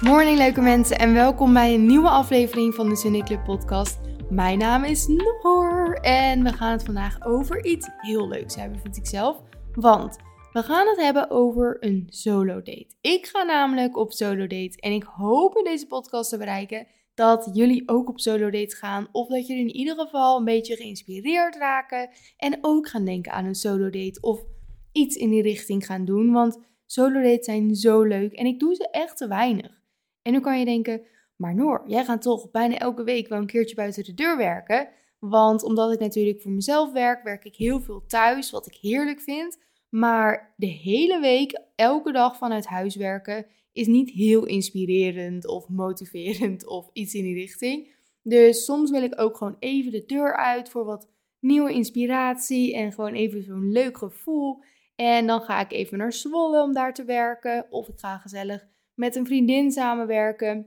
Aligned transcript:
Morning 0.00 0.38
leuke 0.38 0.60
mensen 0.60 0.98
en 0.98 1.12
welkom 1.12 1.52
bij 1.52 1.74
een 1.74 1.86
nieuwe 1.86 2.08
aflevering 2.08 2.74
van 2.74 2.88
de 2.88 3.22
Club 3.24 3.44
podcast. 3.44 3.98
Mijn 4.30 4.58
naam 4.58 4.84
is 4.84 5.06
Noor 5.06 5.92
en 6.02 6.42
we 6.42 6.52
gaan 6.52 6.72
het 6.72 6.82
vandaag 6.82 7.26
over 7.26 7.64
iets 7.64 7.88
heel 7.96 8.28
leuks 8.28 8.56
hebben, 8.56 8.80
vind 8.80 8.96
ik 8.96 9.06
zelf. 9.06 9.42
Want 9.72 10.16
we 10.52 10.62
gaan 10.62 10.86
het 10.86 10.96
hebben 10.96 11.30
over 11.30 11.76
een 11.80 12.06
solo 12.08 12.54
date. 12.54 12.86
Ik 13.00 13.26
ga 13.26 13.42
namelijk 13.42 13.96
op 13.96 14.12
solo 14.12 14.46
date 14.46 14.80
en 14.80 14.92
ik 14.92 15.02
hoop 15.02 15.56
in 15.56 15.64
deze 15.64 15.86
podcast 15.86 16.30
te 16.30 16.38
bereiken 16.38 16.86
dat 17.14 17.50
jullie 17.52 17.88
ook 17.88 18.08
op 18.08 18.20
solo 18.20 18.50
date 18.50 18.76
gaan. 18.76 19.08
Of 19.12 19.28
dat 19.28 19.46
jullie 19.46 19.68
in 19.68 19.76
ieder 19.76 19.94
geval 19.94 20.38
een 20.38 20.44
beetje 20.44 20.76
geïnspireerd 20.76 21.56
raken 21.56 22.10
en 22.36 22.58
ook 22.60 22.88
gaan 22.88 23.04
denken 23.04 23.32
aan 23.32 23.44
een 23.44 23.54
solo 23.54 23.90
date 23.90 24.20
of 24.20 24.40
iets 24.92 25.16
in 25.16 25.30
die 25.30 25.42
richting 25.42 25.86
gaan 25.86 26.04
doen. 26.04 26.32
Want 26.32 26.58
solo 26.86 27.22
dates 27.22 27.44
zijn 27.44 27.74
zo 27.74 28.02
leuk 28.02 28.32
en 28.32 28.46
ik 28.46 28.58
doe 28.58 28.74
ze 28.74 28.90
echt 28.90 29.16
te 29.16 29.28
weinig. 29.28 29.76
En 30.22 30.32
nu 30.32 30.40
kan 30.40 30.58
je 30.58 30.64
denken, 30.64 31.02
maar 31.36 31.54
Noor, 31.54 31.82
jij 31.86 32.04
gaat 32.04 32.22
toch 32.22 32.50
bijna 32.50 32.78
elke 32.78 33.04
week 33.04 33.28
wel 33.28 33.38
een 33.38 33.46
keertje 33.46 33.74
buiten 33.74 34.04
de 34.04 34.14
deur 34.14 34.36
werken. 34.36 34.88
Want 35.18 35.62
omdat 35.62 35.92
ik 35.92 35.98
natuurlijk 35.98 36.40
voor 36.40 36.50
mezelf 36.50 36.92
werk, 36.92 37.22
werk 37.22 37.44
ik 37.44 37.56
heel 37.56 37.80
veel 37.80 38.04
thuis, 38.06 38.50
wat 38.50 38.66
ik 38.66 38.74
heerlijk 38.80 39.20
vind. 39.20 39.58
Maar 39.88 40.54
de 40.56 40.66
hele 40.66 41.20
week, 41.20 41.60
elke 41.74 42.12
dag 42.12 42.36
vanuit 42.36 42.66
huis 42.66 42.96
werken, 42.96 43.46
is 43.72 43.86
niet 43.86 44.10
heel 44.10 44.44
inspirerend 44.46 45.46
of 45.46 45.68
motiverend 45.68 46.66
of 46.66 46.90
iets 46.92 47.14
in 47.14 47.22
die 47.22 47.34
richting. 47.34 47.96
Dus 48.22 48.64
soms 48.64 48.90
wil 48.90 49.02
ik 49.02 49.20
ook 49.20 49.36
gewoon 49.36 49.56
even 49.58 49.92
de 49.92 50.04
deur 50.06 50.36
uit 50.36 50.68
voor 50.68 50.84
wat 50.84 51.08
nieuwe 51.40 51.72
inspiratie 51.72 52.74
en 52.74 52.92
gewoon 52.92 53.14
even 53.14 53.42
zo'n 53.42 53.70
leuk 53.70 53.98
gevoel. 53.98 54.62
En 54.94 55.26
dan 55.26 55.40
ga 55.40 55.60
ik 55.60 55.72
even 55.72 55.98
naar 55.98 56.12
Zwolle 56.12 56.62
om 56.62 56.72
daar 56.72 56.94
te 56.94 57.04
werken. 57.04 57.66
Of 57.70 57.88
ik 57.88 57.98
ga 57.98 58.18
gezellig 58.18 58.66
met 58.98 59.16
een 59.16 59.26
vriendin 59.26 59.70
samenwerken. 59.70 60.66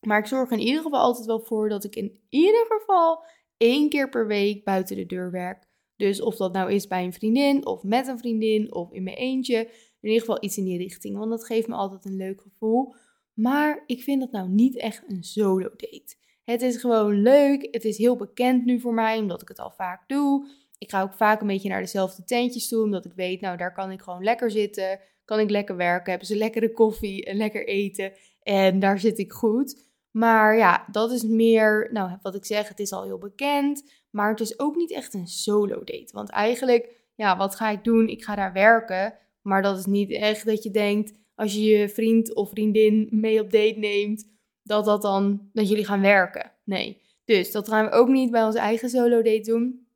Maar 0.00 0.18
ik 0.18 0.26
zorg 0.26 0.50
in 0.50 0.58
ieder 0.58 0.82
geval 0.82 1.00
altijd 1.00 1.26
wel 1.26 1.40
voor 1.40 1.68
dat 1.68 1.84
ik 1.84 1.96
in 1.96 2.20
ieder 2.28 2.66
geval 2.68 3.24
één 3.56 3.88
keer 3.88 4.08
per 4.08 4.26
week 4.26 4.64
buiten 4.64 4.96
de 4.96 5.06
deur 5.06 5.30
werk. 5.30 5.66
Dus 5.96 6.20
of 6.20 6.36
dat 6.36 6.52
nou 6.52 6.72
is 6.72 6.86
bij 6.86 7.04
een 7.04 7.12
vriendin 7.12 7.66
of 7.66 7.82
met 7.82 8.06
een 8.06 8.18
vriendin 8.18 8.74
of 8.74 8.92
in 8.92 9.02
mijn 9.02 9.16
eentje. 9.16 9.56
In 10.00 10.08
ieder 10.08 10.20
geval 10.20 10.44
iets 10.44 10.56
in 10.56 10.64
die 10.64 10.78
richting, 10.78 11.18
want 11.18 11.30
dat 11.30 11.44
geeft 11.44 11.68
me 11.68 11.74
altijd 11.74 12.04
een 12.04 12.16
leuk 12.16 12.40
gevoel. 12.40 12.94
Maar 13.34 13.82
ik 13.86 14.02
vind 14.02 14.20
dat 14.20 14.30
nou 14.30 14.48
niet 14.48 14.76
echt 14.76 15.04
een 15.06 15.22
solo 15.22 15.68
date. 15.76 16.16
Het 16.44 16.62
is 16.62 16.76
gewoon 16.76 17.22
leuk. 17.22 17.68
Het 17.70 17.84
is 17.84 17.98
heel 17.98 18.16
bekend 18.16 18.64
nu 18.64 18.80
voor 18.80 18.94
mij, 18.94 19.18
omdat 19.18 19.42
ik 19.42 19.48
het 19.48 19.58
al 19.58 19.70
vaak 19.70 20.08
doe. 20.08 20.48
Ik 20.78 20.90
ga 20.90 21.02
ook 21.02 21.14
vaak 21.14 21.40
een 21.40 21.46
beetje 21.46 21.68
naar 21.68 21.80
dezelfde 21.80 22.24
tentjes 22.24 22.68
toe, 22.68 22.82
omdat 22.82 23.04
ik 23.04 23.12
weet, 23.12 23.40
nou 23.40 23.56
daar 23.56 23.72
kan 23.72 23.90
ik 23.90 24.02
gewoon 24.02 24.24
lekker 24.24 24.50
zitten 24.50 25.00
kan 25.24 25.38
ik 25.40 25.50
lekker 25.50 25.76
werken, 25.76 26.10
hebben 26.10 26.28
ze 26.28 26.36
lekkere 26.36 26.72
koffie 26.72 27.24
en 27.24 27.36
lekker 27.36 27.66
eten 27.66 28.12
en 28.42 28.78
daar 28.78 28.98
zit 28.98 29.18
ik 29.18 29.32
goed. 29.32 29.90
Maar 30.10 30.56
ja, 30.56 30.84
dat 30.90 31.12
is 31.12 31.22
meer, 31.22 31.88
nou 31.92 32.10
wat 32.22 32.34
ik 32.34 32.44
zeg, 32.44 32.68
het 32.68 32.78
is 32.78 32.92
al 32.92 33.04
heel 33.04 33.18
bekend, 33.18 33.92
maar 34.10 34.30
het 34.30 34.40
is 34.40 34.58
ook 34.58 34.76
niet 34.76 34.92
echt 34.92 35.14
een 35.14 35.26
solo 35.26 35.84
date. 35.84 36.08
Want 36.12 36.30
eigenlijk, 36.30 36.88
ja, 37.14 37.36
wat 37.36 37.54
ga 37.54 37.70
ik 37.70 37.84
doen? 37.84 38.08
Ik 38.08 38.24
ga 38.24 38.34
daar 38.34 38.52
werken, 38.52 39.14
maar 39.42 39.62
dat 39.62 39.78
is 39.78 39.86
niet 39.86 40.10
echt 40.10 40.46
dat 40.46 40.62
je 40.62 40.70
denkt, 40.70 41.12
als 41.34 41.54
je 41.54 41.62
je 41.62 41.88
vriend 41.88 42.34
of 42.34 42.50
vriendin 42.50 43.08
mee 43.10 43.40
op 43.40 43.50
date 43.50 43.78
neemt, 43.78 44.30
dat 44.62 44.84
dat 44.84 45.02
dan, 45.02 45.48
dat 45.52 45.68
jullie 45.68 45.84
gaan 45.84 46.00
werken. 46.00 46.52
Nee. 46.64 47.00
Dus 47.24 47.52
dat 47.52 47.68
gaan 47.68 47.84
we 47.84 47.90
ook 47.90 48.08
niet 48.08 48.30
bij 48.30 48.44
onze 48.44 48.58
eigen 48.58 48.88
solo 48.88 49.22
date 49.22 49.50
doen. 49.50 49.86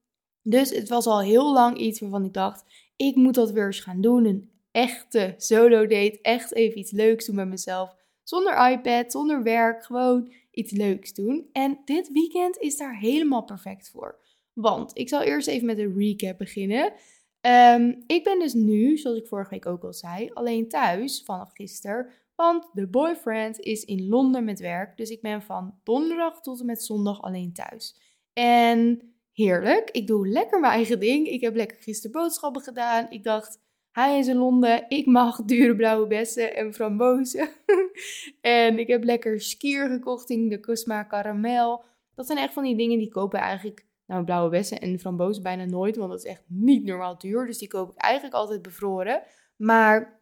Dus 0.42 0.70
het 0.70 0.88
was 0.88 1.06
al 1.06 1.20
heel 1.20 1.52
lang 1.52 1.78
iets 1.78 2.00
waarvan 2.00 2.24
ik 2.24 2.33
dacht, 2.33 2.64
ik 2.96 3.14
moet 3.14 3.34
dat 3.34 3.50
weer 3.50 3.66
eens 3.66 3.80
gaan 3.80 4.00
doen. 4.00 4.50
Echte 4.77 5.34
solo 5.36 5.86
date. 5.86 6.19
Echt 6.22 6.55
even 6.55 6.78
iets 6.78 6.90
leuks 6.90 7.27
doen 7.27 7.34
met 7.34 7.48
mezelf. 7.48 7.95
Zonder 8.23 8.70
iPad, 8.70 9.12
zonder 9.12 9.42
werk. 9.42 9.84
Gewoon 9.84 10.33
iets 10.51 10.73
leuks 10.73 11.12
doen. 11.12 11.48
En 11.52 11.78
dit 11.84 12.12
weekend 12.12 12.58
is 12.58 12.77
daar 12.77 12.98
helemaal 12.98 13.45
perfect 13.45 13.90
voor. 13.90 14.18
Want 14.52 14.98
ik 14.98 15.08
zal 15.08 15.23
eerst 15.23 15.48
even 15.48 15.67
met 15.67 15.78
een 15.78 15.95
recap 15.98 16.39
beginnen. 16.39 16.92
Ehm, 17.40 17.95
ik 18.06 18.24
ben 18.24 18.39
dus 18.39 18.52
nu, 18.52 18.96
zoals 18.96 19.18
ik 19.18 19.27
vorige 19.27 19.51
week 19.51 19.67
ook 19.67 19.84
al 19.84 19.92
zei, 19.92 20.30
alleen 20.33 20.68
thuis 20.68 21.22
vanaf 21.24 21.51
gisteren. 21.52 22.11
Want 22.34 22.68
de 22.72 22.86
boyfriend 22.86 23.61
is 23.61 23.84
in 23.84 24.08
Londen 24.08 24.45
met 24.45 24.61
werk. 24.61 24.96
Dus 24.96 25.11
ik 25.11 25.20
ben 25.20 25.42
van 25.42 25.78
donderdag 25.84 26.40
tot 26.40 26.61
en 26.61 26.67
met 26.67 26.83
zondag 26.83 27.22
alleen 27.22 27.52
thuis. 27.52 28.01
En 28.33 29.14
heerlijk. 29.33 29.90
Ik 29.90 30.06
doe 30.06 30.28
lekker 30.28 30.61
mijn 30.61 30.72
eigen 30.72 31.01
ding. 31.01 31.27
Ik 31.27 31.40
heb 31.40 31.55
lekker 31.55 31.77
gisteren 31.80 32.20
boodschappen 32.20 32.62
gedaan. 32.62 33.06
Ik 33.11 33.24
dacht, 33.24 33.64
hij 33.96 34.18
is 34.18 34.27
in 34.27 34.36
Londen. 34.36 34.84
Ik 34.89 35.07
mag 35.07 35.45
dure 35.45 35.77
blauwe 35.77 36.07
bessen 36.07 36.57
en 36.57 36.74
frambozen. 36.74 37.48
en 38.40 38.79
ik 38.79 38.86
heb 38.86 39.05
lekker 39.05 39.40
skier 39.40 39.89
gekocht 39.89 40.30
in 40.30 40.48
de 40.48 40.61
Cosma 40.61 41.07
Caramel. 41.07 41.84
Dat 42.14 42.27
zijn 42.27 42.39
echt 42.39 42.52
van 42.52 42.62
die 42.62 42.77
dingen 42.77 42.98
die 42.98 43.08
kopen 43.08 43.40
eigenlijk 43.40 43.86
nou, 44.07 44.24
blauwe 44.24 44.51
bessen 44.51 44.80
en 44.80 44.98
frambozen 44.98 45.42
bijna 45.42 45.64
nooit. 45.64 45.96
Want 45.96 46.11
dat 46.11 46.18
is 46.18 46.30
echt 46.30 46.42
niet 46.46 46.84
normaal 46.84 47.18
duur. 47.18 47.46
Dus 47.46 47.58
die 47.58 47.68
koop 47.68 47.90
ik 47.90 47.96
eigenlijk 47.96 48.34
altijd 48.34 48.62
bevroren. 48.62 49.23
Maar 49.57 50.20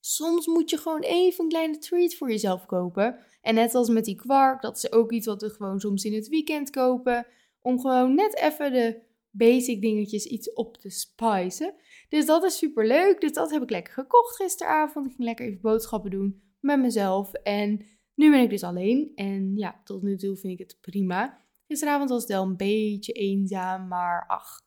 soms 0.00 0.46
moet 0.46 0.70
je 0.70 0.76
gewoon 0.76 1.02
even 1.02 1.44
een 1.44 1.50
kleine 1.50 1.78
treat 1.78 2.14
voor 2.14 2.30
jezelf 2.30 2.66
kopen. 2.66 3.18
En 3.42 3.54
net 3.54 3.74
als 3.74 3.88
met 3.88 4.04
die 4.04 4.16
kwark, 4.16 4.62
dat 4.62 4.76
is 4.76 4.92
ook 4.92 5.12
iets 5.12 5.26
wat 5.26 5.42
we 5.42 5.50
gewoon 5.50 5.80
soms 5.80 6.04
in 6.04 6.14
het 6.14 6.28
weekend 6.28 6.70
kopen. 6.70 7.26
Om 7.62 7.80
gewoon 7.80 8.14
net 8.14 8.36
even 8.36 8.72
de 8.72 9.00
basic 9.32 9.80
dingetjes 9.80 10.24
iets 10.24 10.52
op 10.52 10.76
te 10.76 10.90
spicen. 10.90 11.74
Dus 12.08 12.26
dat 12.26 12.44
is 12.44 12.58
super 12.58 12.86
leuk. 12.86 13.20
Dus 13.20 13.32
dat 13.32 13.50
heb 13.50 13.62
ik 13.62 13.70
lekker 13.70 13.92
gekocht 13.92 14.36
gisteravond. 14.36 15.06
Ik 15.06 15.12
ging 15.12 15.24
lekker 15.24 15.46
even 15.46 15.60
boodschappen 15.60 16.10
doen 16.10 16.42
met 16.60 16.78
mezelf. 16.78 17.32
En 17.32 17.84
nu 18.14 18.30
ben 18.30 18.40
ik 18.40 18.50
dus 18.50 18.62
alleen. 18.62 19.12
En 19.14 19.56
ja, 19.56 19.80
tot 19.84 20.02
nu 20.02 20.16
toe 20.16 20.36
vind 20.36 20.52
ik 20.52 20.66
het 20.68 20.78
prima. 20.80 21.40
Gisteravond 21.66 22.10
was 22.10 22.20
het 22.20 22.30
wel 22.30 22.42
een 22.42 22.56
beetje 22.56 23.12
eenzaam, 23.12 23.88
maar 23.88 24.24
ach, 24.26 24.60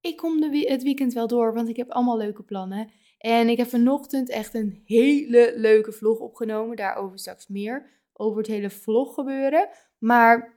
ik 0.00 0.16
kom 0.16 0.40
de, 0.40 0.66
het 0.68 0.82
weekend 0.82 1.12
wel 1.12 1.26
door, 1.26 1.54
want 1.54 1.68
ik 1.68 1.76
heb 1.76 1.90
allemaal 1.90 2.16
leuke 2.16 2.42
plannen. 2.42 2.90
En 3.18 3.48
ik 3.48 3.56
heb 3.56 3.68
vanochtend 3.68 4.30
echt 4.30 4.54
een 4.54 4.82
hele 4.84 5.52
leuke 5.56 5.92
vlog 5.92 6.18
opgenomen. 6.18 6.76
Daarover 6.76 7.18
straks 7.18 7.48
meer. 7.48 7.90
Over 8.12 8.38
het 8.38 8.46
hele 8.46 8.70
vlog 8.70 9.14
gebeuren. 9.14 9.68
Maar 9.98 10.55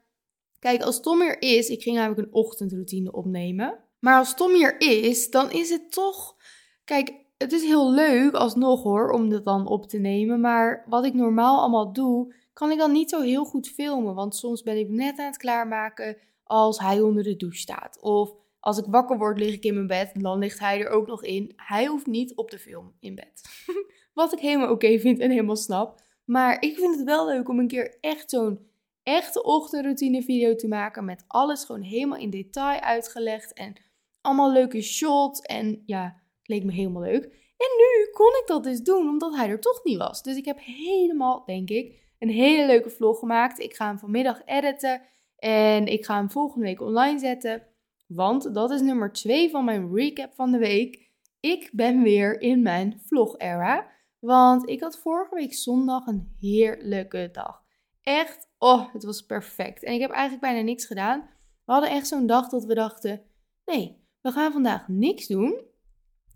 Kijk, 0.60 0.82
als 0.82 1.02
Tom 1.02 1.22
er 1.22 1.42
is, 1.42 1.70
ik 1.70 1.82
ging 1.82 1.96
namelijk 1.96 2.20
een 2.20 2.34
ochtendroutine 2.34 3.12
opnemen. 3.12 3.80
Maar 4.00 4.18
als 4.18 4.36
Tom 4.36 4.54
hier 4.54 4.82
is, 4.82 5.30
dan 5.30 5.52
is 5.52 5.70
het 5.70 5.92
toch. 5.92 6.36
Kijk, 6.84 7.14
het 7.38 7.52
is 7.52 7.64
heel 7.64 7.92
leuk 7.92 8.34
alsnog 8.34 8.84
hoor, 8.84 9.12
om 9.12 9.30
dat 9.30 9.46
dan 9.46 9.68
op 9.68 9.88
te 9.88 9.98
nemen. 9.98 10.40
Maar 10.40 10.86
wat 10.88 11.06
ik 11.06 11.14
normaal 11.14 11.60
allemaal 11.60 11.94
doe, 11.94 12.34
kan 12.54 12.72
ik 12.72 12.78
dan 12.78 12.92
niet 12.92 13.10
zo 13.10 13.22
heel 13.22 13.46
goed 13.46 13.68
filmen. 13.68 14.16
Want 14.16 14.36
soms 14.36 14.64
ben 14.64 14.78
ik 14.78 14.90
net 14.90 15.20
aan 15.20 15.26
het 15.26 15.38
klaarmaken 15.38 16.18
als 16.44 16.80
hij 16.80 17.02
onder 17.02 17.24
de 17.24 17.36
douche 17.36 17.60
staat. 17.60 18.02
Of 18.02 18.34
als 18.60 18.78
ik 18.78 18.86
wakker 18.88 19.18
word, 19.18 19.40
lig 19.40 19.54
ik 19.54 19.64
in 19.64 19.74
mijn 19.74 19.88
bed. 19.88 20.12
En 20.14 20.22
dan 20.22 20.40
ligt 20.40 20.60
hij 20.60 20.80
er 20.80 20.90
ook 20.90 21.08
nog 21.08 21.24
in. 21.24 21.54
Hij 21.56 21.86
hoeft 21.86 22.06
niet 22.06 22.36
op 22.36 22.52
de 22.52 22.60
film 22.60 22.94
in 23.00 23.16
bed. 23.16 23.42
wat 24.14 24.34
ik 24.34 24.40
helemaal 24.40 24.72
oké 24.72 25.00
vind 25.00 25.20
en 25.20 25.30
helemaal 25.30 25.56
snap. 25.56 26.02
Maar 26.26 26.62
ik 26.62 26.78
vind 26.78 26.96
het 26.96 27.06
wel 27.06 27.26
leuk 27.26 27.50
om 27.50 27.60
een 27.60 27.68
keer 27.68 27.98
echt 28.02 28.30
zo'n 28.30 28.69
echte 29.04 29.44
ochtendroutine 29.44 30.24
video 30.24 30.56
te 30.56 30.68
maken 30.68 31.06
met 31.06 31.24
alles 31.28 31.64
gewoon 31.64 31.82
helemaal 31.82 32.20
in 32.20 32.30
detail 32.30 32.80
uitgelegd 32.80 33.54
en 33.54 33.74
allemaal 34.22 34.52
leuke 34.52 34.82
shots 34.82 35.40
en 35.40 35.84
ja, 35.86 36.04
het 36.40 36.48
leek 36.48 36.64
me 36.64 36.72
helemaal 36.72 37.02
leuk. 37.02 37.24
En 37.58 37.68
nu 37.78 38.12
kon 38.12 38.28
ik 38.28 38.44
dat 38.46 38.64
dus 38.64 38.82
doen 38.82 39.08
omdat 39.08 39.36
hij 39.36 39.50
er 39.50 39.60
toch 39.60 39.84
niet 39.84 39.98
was. 39.98 40.24
Dus 40.24 40.38
ik 40.38 40.46
heb 40.46 40.60
helemaal, 40.62 41.46
denk 41.46 41.70
ik, 41.70 42.00
een 42.20 42.30
hele 42.30 42.66
leuke 42.66 42.90
vlog 42.90 43.20
gemaakt. 43.20 43.60
Ik 43.60 43.76
ga 43.76 43.88
hem 43.88 44.00
vanmiddag 44.00 44.42
editen 44.46 45.02
en 45.38 45.88
ik 45.88 46.06
ga 46.06 46.16
hem 46.16 46.32
volgende 46.32 46.66
week 46.66 46.82
online 46.82 47.20
zetten. 47.20 47.64
Want 48.08 48.54
dat 48.54 48.72
is 48.72 48.82
nummer 48.82 49.12
2 49.12 49.50
van 49.50 49.66
mijn 49.66 49.96
recap 49.96 50.34
van 50.34 50.52
de 50.52 50.58
week. 50.58 51.10
Ik 51.40 51.70
ben 51.74 52.02
weer 52.02 52.42
in 52.42 52.62
mijn 52.62 53.02
vlog-era. 53.06 53.88
Want 54.20 54.70
ik 54.70 54.82
had 54.82 55.00
vorige 55.00 55.36
week 55.36 55.54
zondag 55.54 56.06
een 56.06 56.36
heerlijke 56.40 57.30
dag. 57.32 57.64
Echt 58.02 58.49
Oh, 58.60 58.94
het 58.94 59.04
was 59.04 59.22
perfect. 59.22 59.84
En 59.84 59.94
ik 59.94 60.02
heb 60.02 60.12
eigenlijk 60.12 60.42
bijna 60.42 60.62
niks 60.62 60.86
gedaan. 60.86 61.20
We 61.66 61.72
hadden 61.72 61.90
echt 61.90 62.08
zo'n 62.08 62.28
dag 62.28 62.50
dat 62.50 62.66
we 62.66 62.74
dachten: 62.74 63.22
nee, 63.66 63.98
we 64.22 64.32
gaan 64.32 64.52
vandaag 64.52 64.88
niks 64.88 65.28
doen. 65.28 65.62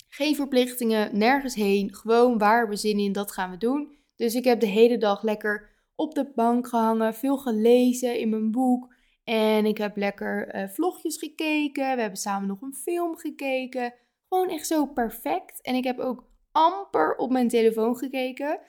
Geen 0.10 0.36
verplichtingen, 0.36 1.18
nergens 1.18 1.56
heen. 1.56 1.94
Gewoon 1.96 2.38
waar 2.38 2.70
we 2.70 2.76
zin 2.76 3.00
in, 3.00 3.12
dat 3.12 3.32
gaan 3.32 3.52
we 3.52 3.58
doen. 3.58 3.98
Dus 4.16 4.36
ik 4.36 4.44
heb 4.44 4.60
de 4.60 4.66
hele 4.66 4.98
dag 4.98 5.22
lekker 5.22 5.70
op 5.96 6.16
de 6.16 6.32
bank 6.36 6.68
gehangen, 6.68 7.14
veel 7.14 7.38
gelezen 7.38 8.20
in 8.20 8.30
mijn 8.30 8.52
boek. 8.52 8.94
En 9.24 9.66
ik 9.66 9.78
heb 9.78 9.98
lekker 9.98 10.56
uh, 10.56 10.68
vlogjes 10.68 11.18
gekeken. 11.18 11.96
We 11.96 12.02
hebben 12.02 12.20
samen 12.20 12.48
nog 12.48 12.62
een 12.62 12.74
film 12.74 13.18
gekeken. 13.18 13.94
Gewoon 14.30 14.50
echt 14.50 14.68
zo 14.68 14.86
perfect. 14.86 15.62
En 15.62 15.76
ik 15.76 15.84
heb 15.84 16.00
ook 16.00 16.26
amper 16.52 17.16
op 17.16 17.32
mijn 17.32 17.48
telefoon 17.48 17.98
gekeken. 17.98 18.60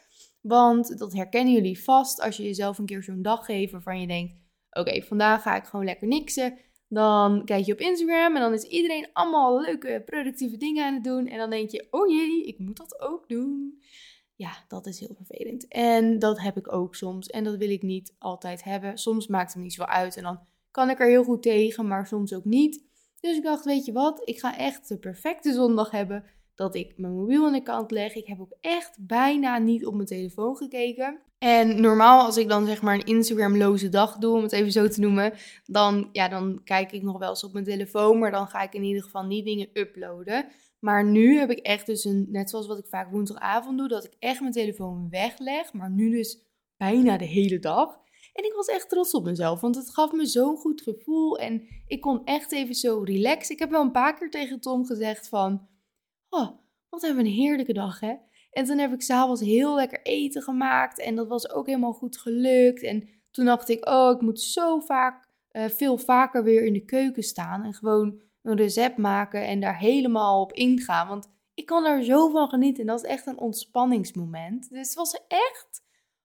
Want 0.47 0.99
dat 0.99 1.13
herkennen 1.13 1.53
jullie 1.53 1.83
vast 1.83 2.21
als 2.21 2.37
je 2.37 2.43
jezelf 2.43 2.79
een 2.79 2.87
keer 2.87 3.03
zo'n 3.03 3.23
dag 3.23 3.45
geeft 3.45 3.73
waarvan 3.73 4.01
je 4.01 4.07
denkt: 4.07 4.35
oké, 4.71 5.03
vandaag 5.03 5.43
ga 5.43 5.57
ik 5.57 5.65
gewoon 5.65 5.85
lekker 5.85 6.07
niksen. 6.07 6.59
Dan 6.89 7.45
kijk 7.45 7.65
je 7.65 7.73
op 7.73 7.79
Instagram 7.79 8.35
en 8.35 8.41
dan 8.41 8.53
is 8.53 8.63
iedereen 8.63 9.09
allemaal 9.13 9.61
leuke 9.61 10.03
productieve 10.05 10.57
dingen 10.57 10.85
aan 10.85 10.95
het 10.95 11.05
doen. 11.05 11.27
En 11.27 11.39
dan 11.39 11.51
denk 11.51 11.71
je: 11.71 11.87
oh 11.91 12.09
jee, 12.09 12.45
ik 12.45 12.59
moet 12.59 12.77
dat 12.77 13.01
ook 13.01 13.29
doen. 13.29 13.83
Ja, 14.35 14.65
dat 14.69 14.87
is 14.87 15.01
heel 15.01 15.15
vervelend. 15.15 15.69
En 15.69 16.19
dat 16.19 16.41
heb 16.41 16.57
ik 16.57 16.73
ook 16.73 16.95
soms. 16.95 17.27
En 17.27 17.45
dat 17.45 17.57
wil 17.57 17.71
ik 17.71 17.83
niet 17.83 18.15
altijd 18.19 18.65
hebben. 18.65 18.99
Soms 18.99 19.27
maakt 19.27 19.49
het 19.49 19.57
me 19.57 19.63
niet 19.63 19.75
zo 19.75 19.83
uit 19.83 20.17
en 20.17 20.23
dan 20.23 20.41
kan 20.71 20.91
ik 20.91 21.01
er 21.01 21.09
heel 21.09 21.25
goed 21.25 21.43
tegen, 21.43 21.87
maar 21.87 22.07
soms 22.07 22.35
ook 22.35 22.45
niet. 22.45 22.85
Dus 23.21 23.37
ik 23.37 23.43
dacht, 23.43 23.65
weet 23.65 23.85
je 23.85 23.93
wat, 23.93 24.29
ik 24.29 24.39
ga 24.39 24.59
echt 24.59 24.89
de 24.89 24.99
perfecte 24.99 25.53
zondag 25.53 25.91
hebben 25.91 26.25
dat 26.55 26.75
ik 26.75 26.93
mijn 26.97 27.15
mobiel 27.15 27.47
aan 27.47 27.53
de 27.53 27.63
kant 27.63 27.91
leg. 27.91 28.15
Ik 28.15 28.27
heb 28.27 28.41
ook 28.41 28.57
echt 28.61 28.97
bijna 29.07 29.59
niet 29.59 29.87
op 29.87 29.95
mijn 29.95 30.07
telefoon 30.07 30.57
gekeken. 30.57 31.21
En 31.39 31.81
normaal 31.81 32.25
als 32.25 32.37
ik 32.37 32.49
dan 32.49 32.67
zeg 32.67 32.83
maar 32.83 32.95
een 32.95 33.05
Instagram-loze 33.05 33.89
dag 33.89 34.17
doe, 34.17 34.37
om 34.37 34.43
het 34.43 34.53
even 34.53 34.73
zo 34.73 34.89
te 34.89 35.01
noemen, 35.01 35.33
dan, 35.65 36.09
ja, 36.13 36.29
dan 36.29 36.61
kijk 36.65 36.93
ik 36.93 37.03
nog 37.03 37.19
wel 37.19 37.29
eens 37.29 37.45
op 37.45 37.53
mijn 37.53 37.65
telefoon, 37.65 38.19
maar 38.19 38.31
dan 38.31 38.47
ga 38.47 38.63
ik 38.63 38.75
in 38.75 38.83
ieder 38.83 39.03
geval 39.03 39.25
niet 39.25 39.45
dingen 39.45 39.69
uploaden. 39.73 40.47
Maar 40.79 41.05
nu 41.05 41.39
heb 41.39 41.51
ik 41.51 41.59
echt 41.59 41.87
dus 41.87 42.05
een, 42.05 42.27
net 42.31 42.51
zoals 42.51 42.67
wat 42.67 42.79
ik 42.79 42.87
vaak 42.87 43.11
woensdagavond 43.11 43.79
doe, 43.79 43.89
dat 43.89 44.05
ik 44.05 44.17
echt 44.19 44.41
mijn 44.41 44.53
telefoon 44.53 45.07
wegleg, 45.11 45.73
maar 45.73 45.91
nu 45.91 46.11
dus 46.11 46.39
bijna 46.77 47.17
de 47.17 47.25
hele 47.25 47.59
dag. 47.59 48.03
En 48.33 48.45
ik 48.45 48.53
was 48.53 48.67
echt 48.67 48.89
trots 48.89 49.13
op 49.13 49.25
mezelf, 49.25 49.61
want 49.61 49.77
het 49.77 49.91
gaf 49.91 50.13
me 50.13 50.27
zo'n 50.27 50.57
goed 50.57 50.83
gevoel 50.83 51.39
en 51.39 51.63
ik 51.87 52.01
kon 52.01 52.25
echt 52.25 52.53
even 52.53 52.75
zo 52.75 53.03
relaxen. 53.03 53.55
Ik 53.55 53.61
heb 53.61 53.71
wel 53.71 53.83
een 53.83 53.91
paar 53.91 54.15
keer 54.15 54.31
tegen 54.31 54.61
Tom 54.61 54.87
gezegd 54.87 55.29
van, 55.29 55.69
oh, 56.35 56.49
wat 56.89 57.03
hebben 57.03 57.23
we 57.23 57.29
een 57.29 57.37
heerlijke 57.37 57.73
dag 57.73 58.01
hè. 58.01 58.15
En 58.51 58.65
toen 58.65 58.79
heb 58.79 58.93
ik 58.93 59.03
s'avonds 59.03 59.41
heel 59.41 59.75
lekker 59.75 60.03
eten 60.03 60.43
gemaakt 60.43 60.99
en 61.01 61.15
dat 61.15 61.29
was 61.29 61.51
ook 61.51 61.67
helemaal 61.67 61.93
goed 61.93 62.19
gelukt. 62.19 62.83
En 62.83 63.09
toen 63.31 63.45
dacht 63.45 63.69
ik, 63.69 63.89
oh, 63.89 64.11
ik 64.15 64.21
moet 64.21 64.41
zo 64.41 64.81
vaak, 64.81 65.29
uh, 65.53 65.69
veel 65.69 65.99
vaker 65.99 66.45
weer 66.45 66.65
in 66.65 66.73
de 66.73 66.85
keuken 66.85 67.23
staan 67.23 67.63
en 67.63 67.75
gewoon 67.75 68.21
een 68.43 68.57
recept 68.57 68.97
maken 68.97 69.47
en 69.47 69.61
daar 69.61 69.79
helemaal 69.79 70.41
op 70.41 70.53
ingaan. 70.53 71.09
Want 71.09 71.29
ik 71.55 71.67
kan 71.67 71.85
er 71.85 72.05
zo 72.05 72.31
van 72.31 72.49
genieten 72.49 72.81
en 72.81 72.87
dat 72.87 73.05
is 73.05 73.11
echt 73.11 73.27
een 73.27 73.39
ontspanningsmoment. 73.39 74.71
Dus 74.71 74.87
het 74.87 74.95
was 74.95 75.25
echt 75.29 75.83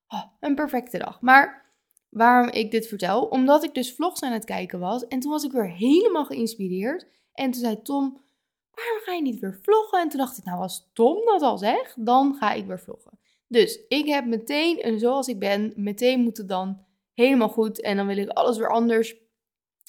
oh, 0.07 0.23
een 0.39 0.55
perfecte 0.55 0.97
dag. 0.97 1.21
Maar 1.21 1.73
waarom 2.09 2.49
ik 2.49 2.71
dit 2.71 2.87
vertel? 2.87 3.25
Omdat 3.25 3.63
ik 3.63 3.73
dus 3.73 3.95
vlogs 3.95 4.21
aan 4.21 4.31
het 4.31 4.45
kijken 4.45 4.79
was 4.79 5.07
en 5.07 5.19
toen 5.19 5.31
was 5.31 5.43
ik 5.43 5.51
weer 5.51 5.71
helemaal 5.71 6.25
geïnspireerd. 6.25 7.07
En 7.33 7.51
toen 7.51 7.61
zei 7.61 7.81
Tom, 7.81 8.17
waarom 8.79 9.03
ga 9.03 9.13
je 9.13 9.21
niet 9.21 9.39
weer 9.39 9.59
vloggen? 9.61 9.99
En 9.99 10.09
toen 10.09 10.19
dacht 10.19 10.37
ik, 10.37 10.43
nou 10.43 10.59
als 10.61 10.89
Tom 10.93 11.25
dat 11.25 11.41
al 11.41 11.57
zegt, 11.57 12.05
dan 12.05 12.35
ga 12.35 12.53
ik 12.53 12.65
weer 12.65 12.79
vloggen. 12.79 13.19
Dus 13.47 13.79
ik 13.87 14.05
heb 14.05 14.25
meteen, 14.25 14.79
en 14.81 14.99
zoals 14.99 15.27
ik 15.27 15.39
ben, 15.39 15.73
meteen 15.75 16.19
moeten 16.19 16.47
dan 16.47 16.85
helemaal 17.13 17.49
goed. 17.49 17.81
En 17.81 17.97
dan 17.97 18.07
wil 18.07 18.17
ik 18.17 18.29
alles 18.29 18.57
weer 18.57 18.69
anders. 18.69 19.15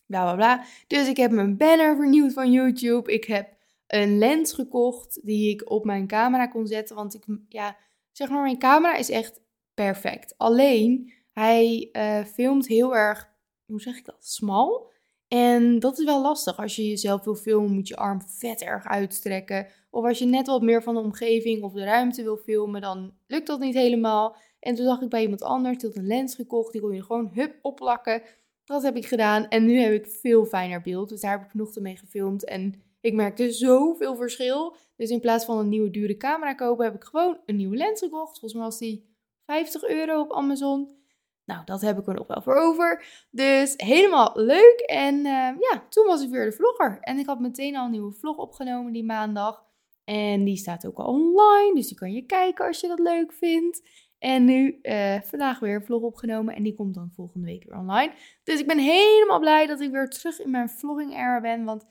Bla 0.06 0.22
bla 0.22 0.34
bla. 0.34 0.64
Dus 0.86 1.08
ik 1.08 1.16
heb 1.16 1.30
mijn 1.30 1.56
banner 1.56 1.96
vernieuwd 1.96 2.32
van 2.32 2.52
YouTube. 2.52 3.12
Ik 3.12 3.24
heb 3.24 3.56
een 3.86 4.18
lens 4.18 4.52
gekocht 4.52 5.20
die 5.26 5.50
ik 5.50 5.70
op 5.70 5.84
mijn 5.84 6.06
camera 6.06 6.46
kon 6.46 6.66
zetten. 6.66 6.96
Want 6.96 7.14
ik, 7.14 7.24
ja, 7.48 7.76
zeg 8.12 8.28
maar, 8.28 8.42
mijn 8.42 8.58
camera 8.58 8.96
is 8.96 9.10
echt 9.10 9.40
perfect. 9.74 10.34
Alleen, 10.36 11.12
hij 11.32 11.88
uh, 11.92 12.24
filmt 12.24 12.66
heel 12.66 12.96
erg, 12.96 13.30
hoe 13.66 13.80
zeg 13.80 13.96
ik 13.96 14.04
dat, 14.04 14.26
smal. 14.26 14.92
En 15.32 15.78
dat 15.78 15.98
is 15.98 16.04
wel 16.04 16.22
lastig. 16.22 16.56
Als 16.56 16.76
je 16.76 16.88
jezelf 16.88 17.24
wil 17.24 17.34
filmen, 17.34 17.70
moet 17.72 17.88
je 17.88 17.96
arm 17.96 18.22
vet 18.26 18.62
erg 18.62 18.84
uitstrekken. 18.84 19.66
Of 19.90 20.04
als 20.04 20.18
je 20.18 20.24
net 20.24 20.46
wat 20.46 20.62
meer 20.62 20.82
van 20.82 20.94
de 20.94 21.00
omgeving 21.00 21.62
of 21.62 21.72
de 21.72 21.84
ruimte 21.84 22.22
wil 22.22 22.36
filmen, 22.36 22.80
dan 22.80 23.12
lukt 23.26 23.46
dat 23.46 23.60
niet 23.60 23.74
helemaal. 23.74 24.36
En 24.60 24.74
toen 24.74 24.84
zag 24.84 25.00
ik 25.00 25.08
bij 25.08 25.22
iemand 25.22 25.42
anders, 25.42 25.78
die 25.78 25.88
had 25.88 25.98
een 25.98 26.06
lens 26.06 26.34
gekocht, 26.34 26.72
die 26.72 26.80
kon 26.80 26.94
je 26.94 27.02
gewoon 27.02 27.30
hup 27.34 27.58
opplakken. 27.62 28.22
Dat 28.64 28.82
heb 28.82 28.96
ik 28.96 29.06
gedaan 29.06 29.48
en 29.48 29.64
nu 29.64 29.78
heb 29.78 29.92
ik 29.92 30.06
veel 30.06 30.44
fijner 30.44 30.80
beeld. 30.80 31.08
Dus 31.08 31.20
daar 31.20 31.38
heb 31.38 31.48
ik 31.48 31.54
nog 31.54 31.78
mee 31.78 31.96
gefilmd 31.96 32.44
en 32.44 32.82
ik 33.00 33.14
merkte 33.14 33.52
zoveel 33.52 34.16
verschil. 34.16 34.76
Dus 34.96 35.10
in 35.10 35.20
plaats 35.20 35.44
van 35.44 35.58
een 35.58 35.68
nieuwe 35.68 35.90
dure 35.90 36.16
camera 36.16 36.54
kopen, 36.54 36.84
heb 36.84 36.94
ik 36.94 37.04
gewoon 37.04 37.38
een 37.46 37.56
nieuwe 37.56 37.76
lens 37.76 38.00
gekocht. 38.00 38.30
Volgens 38.30 38.54
mij 38.54 38.62
was 38.62 38.78
die 38.78 39.14
50 39.44 39.88
euro 39.88 40.20
op 40.20 40.32
Amazon. 40.32 40.99
Nou, 41.50 41.64
dat 41.64 41.80
heb 41.80 41.98
ik 41.98 42.06
er 42.06 42.14
nog 42.14 42.26
wel 42.26 42.42
voor 42.42 42.54
over. 42.54 43.04
Dus 43.30 43.74
helemaal 43.76 44.32
leuk. 44.34 44.82
En 44.86 45.14
uh, 45.16 45.22
ja, 45.58 45.86
toen 45.88 46.06
was 46.06 46.22
ik 46.22 46.30
weer 46.30 46.44
de 46.44 46.52
vlogger. 46.52 46.98
En 47.00 47.18
ik 47.18 47.26
had 47.26 47.40
meteen 47.40 47.76
al 47.76 47.84
een 47.84 47.90
nieuwe 47.90 48.12
vlog 48.12 48.36
opgenomen 48.36 48.92
die 48.92 49.04
maandag. 49.04 49.64
En 50.04 50.44
die 50.44 50.56
staat 50.56 50.86
ook 50.86 50.98
al 50.98 51.06
online. 51.06 51.74
Dus 51.74 51.88
die 51.88 51.96
kan 51.96 52.12
je 52.12 52.26
kijken 52.26 52.66
als 52.66 52.80
je 52.80 52.88
dat 52.88 52.98
leuk 52.98 53.32
vindt. 53.32 53.88
En 54.18 54.44
nu 54.44 54.78
uh, 54.82 55.20
vandaag 55.20 55.58
weer 55.58 55.74
een 55.74 55.84
vlog 55.84 56.02
opgenomen. 56.02 56.54
En 56.54 56.62
die 56.62 56.74
komt 56.74 56.94
dan 56.94 57.10
volgende 57.14 57.46
week 57.46 57.64
weer 57.64 57.78
online. 57.78 58.12
Dus 58.44 58.60
ik 58.60 58.66
ben 58.66 58.78
helemaal 58.78 59.38
blij 59.38 59.66
dat 59.66 59.80
ik 59.80 59.90
weer 59.90 60.08
terug 60.08 60.40
in 60.40 60.50
mijn 60.50 60.68
vlogging 60.68 61.12
era 61.12 61.40
ben. 61.40 61.64
Want 61.64 61.86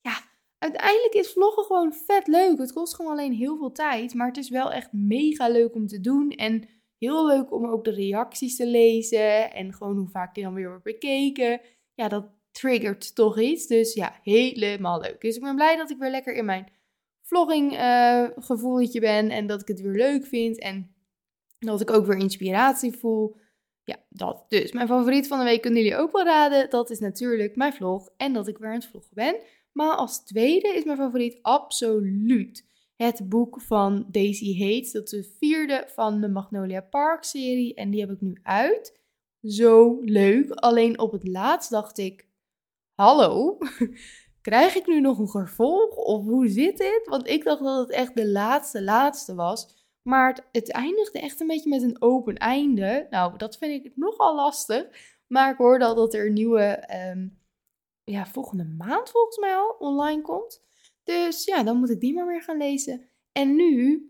ja, 0.00 0.14
uiteindelijk 0.58 1.14
is 1.14 1.32
vloggen 1.32 1.64
gewoon 1.64 1.92
vet 1.92 2.26
leuk. 2.26 2.58
Het 2.58 2.72
kost 2.72 2.94
gewoon 2.94 3.12
alleen 3.12 3.32
heel 3.32 3.56
veel 3.56 3.72
tijd. 3.72 4.14
Maar 4.14 4.26
het 4.26 4.36
is 4.36 4.48
wel 4.48 4.72
echt 4.72 4.92
mega 4.92 5.48
leuk 5.48 5.74
om 5.74 5.86
te 5.86 6.00
doen. 6.00 6.30
En 6.30 6.68
heel 7.06 7.26
leuk 7.26 7.52
om 7.52 7.66
ook 7.66 7.84
de 7.84 7.90
reacties 7.90 8.56
te 8.56 8.66
lezen 8.66 9.52
en 9.52 9.72
gewoon 9.72 9.96
hoe 9.96 10.08
vaak 10.08 10.34
die 10.34 10.44
dan 10.44 10.54
weer 10.54 10.68
wordt 10.68 10.84
bekeken. 10.84 11.60
Ja, 11.94 12.08
dat 12.08 12.26
triggert 12.50 13.14
toch 13.14 13.40
iets. 13.40 13.66
Dus 13.66 13.94
ja, 13.94 14.20
helemaal 14.22 15.00
leuk. 15.00 15.20
Dus 15.20 15.36
ik 15.36 15.42
ben 15.42 15.54
blij 15.54 15.76
dat 15.76 15.90
ik 15.90 15.98
weer 15.98 16.10
lekker 16.10 16.34
in 16.34 16.44
mijn 16.44 16.68
vlogging 17.22 17.72
uh, 17.72 18.28
gevoeletje 18.36 19.00
ben 19.00 19.30
en 19.30 19.46
dat 19.46 19.60
ik 19.60 19.68
het 19.68 19.80
weer 19.80 19.96
leuk 19.96 20.26
vind 20.26 20.58
en 20.58 20.94
dat 21.58 21.80
ik 21.80 21.90
ook 21.90 22.06
weer 22.06 22.18
inspiratie 22.18 22.92
voel. 22.92 23.36
Ja, 23.84 23.96
dat 24.08 24.44
dus. 24.48 24.72
Mijn 24.72 24.86
favoriet 24.88 25.26
van 25.26 25.38
de 25.38 25.44
week 25.44 25.62
kunnen 25.62 25.82
jullie 25.82 25.98
ook 25.98 26.12
wel 26.12 26.24
raden. 26.24 26.70
Dat 26.70 26.90
is 26.90 26.98
natuurlijk 26.98 27.56
mijn 27.56 27.72
vlog 27.72 28.08
en 28.16 28.32
dat 28.32 28.48
ik 28.48 28.58
weer 28.58 28.68
aan 28.68 28.74
het 28.74 28.86
vloggen 28.86 29.14
ben. 29.14 29.36
Maar 29.72 29.96
als 29.96 30.24
tweede 30.24 30.68
is 30.68 30.84
mijn 30.84 30.98
favoriet 30.98 31.38
absoluut 31.42 32.70
het 33.02 33.28
boek 33.28 33.60
van 33.60 34.06
Daisy 34.10 34.58
Hates. 34.58 34.92
Dat 34.92 35.02
is 35.02 35.10
de 35.10 35.36
vierde 35.38 35.84
van 35.86 36.20
de 36.20 36.28
Magnolia 36.28 36.80
Park 36.80 37.24
serie 37.24 37.74
en 37.74 37.90
die 37.90 38.00
heb 38.00 38.10
ik 38.10 38.20
nu 38.20 38.38
uit. 38.42 39.00
Zo 39.42 40.00
leuk. 40.00 40.50
Alleen 40.50 40.98
op 40.98 41.12
het 41.12 41.28
laatst 41.28 41.70
dacht 41.70 41.98
ik, 41.98 42.26
hallo, 42.94 43.58
krijg 44.40 44.74
ik 44.74 44.86
nu 44.86 45.00
nog 45.00 45.18
een 45.18 45.28
vervolg 45.28 45.96
of 45.96 46.24
hoe 46.24 46.48
zit 46.48 46.78
dit? 46.78 47.06
Want 47.08 47.28
ik 47.28 47.44
dacht 47.44 47.62
dat 47.62 47.78
het 47.78 47.96
echt 47.96 48.16
de 48.16 48.28
laatste 48.28 48.82
laatste 48.82 49.34
was. 49.34 49.80
Maar 50.02 50.48
het, 50.52 50.70
eindigde 50.70 51.20
echt 51.20 51.40
een 51.40 51.46
beetje 51.46 51.70
met 51.70 51.82
een 51.82 52.02
open 52.02 52.36
einde. 52.36 53.06
Nou, 53.10 53.36
dat 53.36 53.56
vind 53.56 53.84
ik 53.84 53.92
nogal 53.96 54.34
lastig. 54.34 54.86
Maar 55.26 55.52
ik 55.52 55.58
hoorde 55.58 55.84
al 55.84 55.94
dat 55.94 56.14
er 56.14 56.26
een 56.26 56.32
nieuwe, 56.32 56.88
um, 57.14 57.38
ja, 58.04 58.26
volgende 58.26 58.64
maand 58.64 59.10
volgens 59.10 59.38
mij 59.38 59.54
al 59.54 59.76
online 59.78 60.22
komt. 60.22 60.62
Dus 61.04 61.44
ja, 61.44 61.62
dan 61.62 61.76
moet 61.76 61.90
ik 61.90 62.00
die 62.00 62.14
maar 62.14 62.26
weer 62.26 62.42
gaan 62.42 62.58
lezen. 62.58 63.08
En 63.32 63.56
nu, 63.56 64.06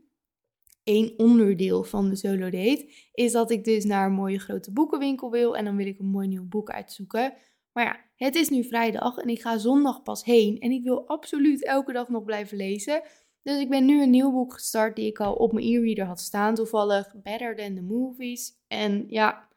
één 0.83 1.19
onderdeel 1.19 1.85
van 1.85 2.09
de 2.09 2.17
solo 2.17 2.51
date, 2.51 2.93
is 3.13 3.33
dat 3.33 3.51
ik 3.51 3.65
dus 3.65 3.85
naar 3.85 4.07
een 4.07 4.13
mooie 4.13 4.39
grote 4.39 4.73
boekenwinkel 4.73 5.31
wil. 5.31 5.57
En 5.57 5.65
dan 5.65 5.77
wil 5.77 5.87
ik 5.87 5.99
een 5.99 6.11
mooi 6.11 6.29
nieuw 6.29 6.49
boek 6.49 6.71
uitzoeken. 6.71 7.35
Maar 7.73 7.85
ja, 7.85 8.25
het 8.27 8.35
is 8.35 8.49
nu 8.49 8.65
vrijdag 8.65 9.17
en 9.17 9.29
ik 9.29 9.41
ga 9.41 9.59
zondag 9.59 10.03
pas 10.03 10.25
heen. 10.25 10.59
En 10.59 10.71
ik 10.71 10.83
wil 10.83 11.09
absoluut 11.09 11.65
elke 11.65 11.93
dag 11.93 12.09
nog 12.09 12.25
blijven 12.25 12.57
lezen. 12.57 13.03
Dus 13.43 13.61
ik 13.61 13.69
ben 13.69 13.85
nu 13.85 14.03
een 14.03 14.11
nieuw 14.11 14.31
boek 14.31 14.53
gestart 14.53 14.97
die 14.97 15.07
ik 15.07 15.21
al 15.21 15.35
op 15.35 15.53
mijn 15.53 15.67
e-reader 15.67 16.05
had 16.05 16.21
staan. 16.21 16.55
Toevallig 16.55 17.15
Better 17.23 17.57
Than 17.57 17.75
the 17.75 17.83
Movies. 17.83 18.53
En 18.69 19.05
ja, 19.09 19.49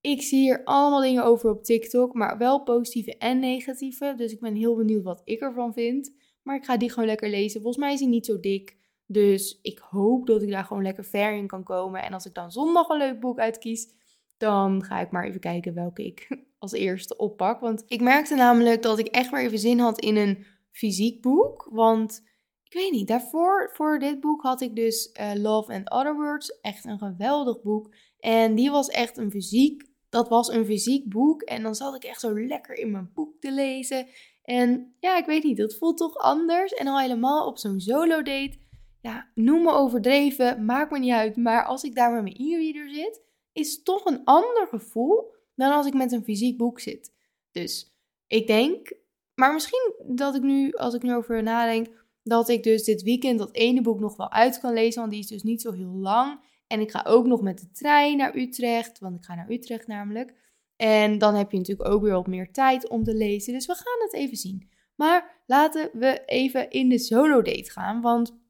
ik 0.00 0.22
zie 0.22 0.40
hier 0.40 0.64
allemaal 0.64 1.00
dingen 1.00 1.24
over 1.24 1.50
op 1.50 1.64
TikTok, 1.64 2.14
maar 2.14 2.38
wel 2.38 2.62
positieve 2.62 3.16
en 3.16 3.38
negatieve. 3.38 4.14
Dus 4.16 4.32
ik 4.32 4.40
ben 4.40 4.54
heel 4.54 4.76
benieuwd 4.76 5.02
wat 5.02 5.22
ik 5.24 5.40
ervan 5.40 5.72
vind. 5.72 6.14
Maar 6.46 6.56
ik 6.56 6.64
ga 6.64 6.76
die 6.76 6.90
gewoon 6.90 7.08
lekker 7.08 7.28
lezen. 7.28 7.60
Volgens 7.60 7.84
mij 7.84 7.92
is 7.92 8.00
hij 8.00 8.08
niet 8.08 8.26
zo 8.26 8.40
dik. 8.40 8.76
Dus 9.06 9.58
ik 9.62 9.78
hoop 9.78 10.26
dat 10.26 10.42
ik 10.42 10.50
daar 10.50 10.64
gewoon 10.64 10.82
lekker 10.82 11.04
ver 11.04 11.32
in 11.32 11.46
kan 11.46 11.62
komen. 11.62 12.02
En 12.02 12.12
als 12.12 12.26
ik 12.26 12.34
dan 12.34 12.52
zondag 12.52 12.88
een 12.88 12.98
leuk 12.98 13.20
boek 13.20 13.38
uitkies, 13.38 13.88
dan 14.36 14.84
ga 14.84 15.00
ik 15.00 15.10
maar 15.10 15.24
even 15.24 15.40
kijken 15.40 15.74
welke 15.74 16.04
ik 16.04 16.28
als 16.58 16.72
eerste 16.72 17.16
oppak. 17.16 17.60
Want 17.60 17.84
ik 17.86 18.00
merkte 18.00 18.34
namelijk 18.34 18.82
dat 18.82 18.98
ik 18.98 19.06
echt 19.06 19.30
maar 19.30 19.42
even 19.42 19.58
zin 19.58 19.78
had 19.78 20.00
in 20.00 20.16
een 20.16 20.46
fysiek 20.70 21.22
boek. 21.22 21.68
Want 21.70 22.22
ik 22.64 22.72
weet 22.72 22.92
niet, 22.92 23.08
daarvoor, 23.08 23.70
voor 23.74 23.98
dit 23.98 24.20
boek 24.20 24.42
had 24.42 24.60
ik 24.60 24.76
dus 24.76 25.10
uh, 25.20 25.32
Love 25.34 25.72
and 25.72 25.90
Other 25.90 26.14
Words. 26.14 26.60
Echt 26.60 26.84
een 26.84 26.98
geweldig 26.98 27.62
boek. 27.62 27.94
En 28.18 28.54
die 28.54 28.70
was 28.70 28.88
echt 28.88 29.16
een 29.16 29.30
fysiek, 29.30 29.82
dat 30.08 30.28
was 30.28 30.48
een 30.48 30.64
fysiek 30.64 31.08
boek. 31.08 31.42
En 31.42 31.62
dan 31.62 31.74
zat 31.74 31.94
ik 31.94 32.04
echt 32.04 32.20
zo 32.20 32.40
lekker 32.40 32.78
in 32.78 32.90
mijn 32.90 33.10
boek 33.14 33.40
te 33.40 33.52
lezen. 33.52 34.06
En 34.46 34.94
ja, 35.00 35.18
ik 35.18 35.26
weet 35.26 35.44
niet, 35.44 35.56
dat 35.56 35.74
voelt 35.74 35.96
toch 35.96 36.16
anders. 36.16 36.72
En 36.72 36.86
al 36.86 37.00
helemaal 37.00 37.46
op 37.46 37.58
zo'n 37.58 37.80
solo 37.80 38.22
date. 38.22 38.58
Ja, 39.00 39.30
noem 39.34 39.62
me 39.62 39.72
overdreven, 39.72 40.64
maakt 40.64 40.90
me 40.90 40.98
niet 40.98 41.12
uit. 41.12 41.36
Maar 41.36 41.64
als 41.64 41.84
ik 41.84 41.94
daar 41.94 42.12
met 42.12 42.22
mijn 42.22 42.36
e-reader 42.38 42.90
zit, 42.90 43.22
is 43.52 43.82
toch 43.82 44.04
een 44.04 44.24
ander 44.24 44.66
gevoel 44.70 45.34
dan 45.54 45.72
als 45.72 45.86
ik 45.86 45.94
met 45.94 46.12
een 46.12 46.24
fysiek 46.24 46.56
boek 46.56 46.80
zit. 46.80 47.12
Dus 47.50 47.96
ik 48.26 48.46
denk, 48.46 48.92
maar 49.34 49.52
misschien 49.52 49.94
dat 50.06 50.34
ik 50.34 50.42
nu, 50.42 50.72
als 50.72 50.94
ik 50.94 51.02
nu 51.02 51.14
over 51.14 51.42
nadenk, 51.42 51.86
dat 52.22 52.48
ik 52.48 52.62
dus 52.62 52.84
dit 52.84 53.02
weekend 53.02 53.38
dat 53.38 53.54
ene 53.54 53.80
boek 53.80 54.00
nog 54.00 54.16
wel 54.16 54.30
uit 54.30 54.60
kan 54.60 54.72
lezen. 54.72 55.00
Want 55.00 55.12
die 55.12 55.20
is 55.20 55.28
dus 55.28 55.42
niet 55.42 55.60
zo 55.60 55.72
heel 55.72 55.94
lang. 55.94 56.40
En 56.66 56.80
ik 56.80 56.90
ga 56.90 57.04
ook 57.06 57.26
nog 57.26 57.42
met 57.42 57.58
de 57.58 57.70
trein 57.70 58.16
naar 58.16 58.36
Utrecht, 58.36 58.98
want 58.98 59.16
ik 59.16 59.24
ga 59.24 59.34
naar 59.34 59.50
Utrecht 59.50 59.86
namelijk. 59.86 60.34
En 60.76 61.18
dan 61.18 61.34
heb 61.34 61.50
je 61.50 61.58
natuurlijk 61.58 61.88
ook 61.88 62.02
weer 62.02 62.12
wat 62.12 62.26
meer 62.26 62.52
tijd 62.52 62.88
om 62.88 63.04
te 63.04 63.14
lezen. 63.14 63.52
Dus 63.52 63.66
we 63.66 63.74
gaan 63.74 64.02
het 64.02 64.14
even 64.14 64.36
zien. 64.36 64.68
Maar 64.94 65.42
laten 65.46 65.90
we 65.92 66.22
even 66.26 66.70
in 66.70 66.88
de 66.88 66.98
solo 66.98 67.42
date 67.42 67.70
gaan. 67.70 68.00
Want 68.00 68.44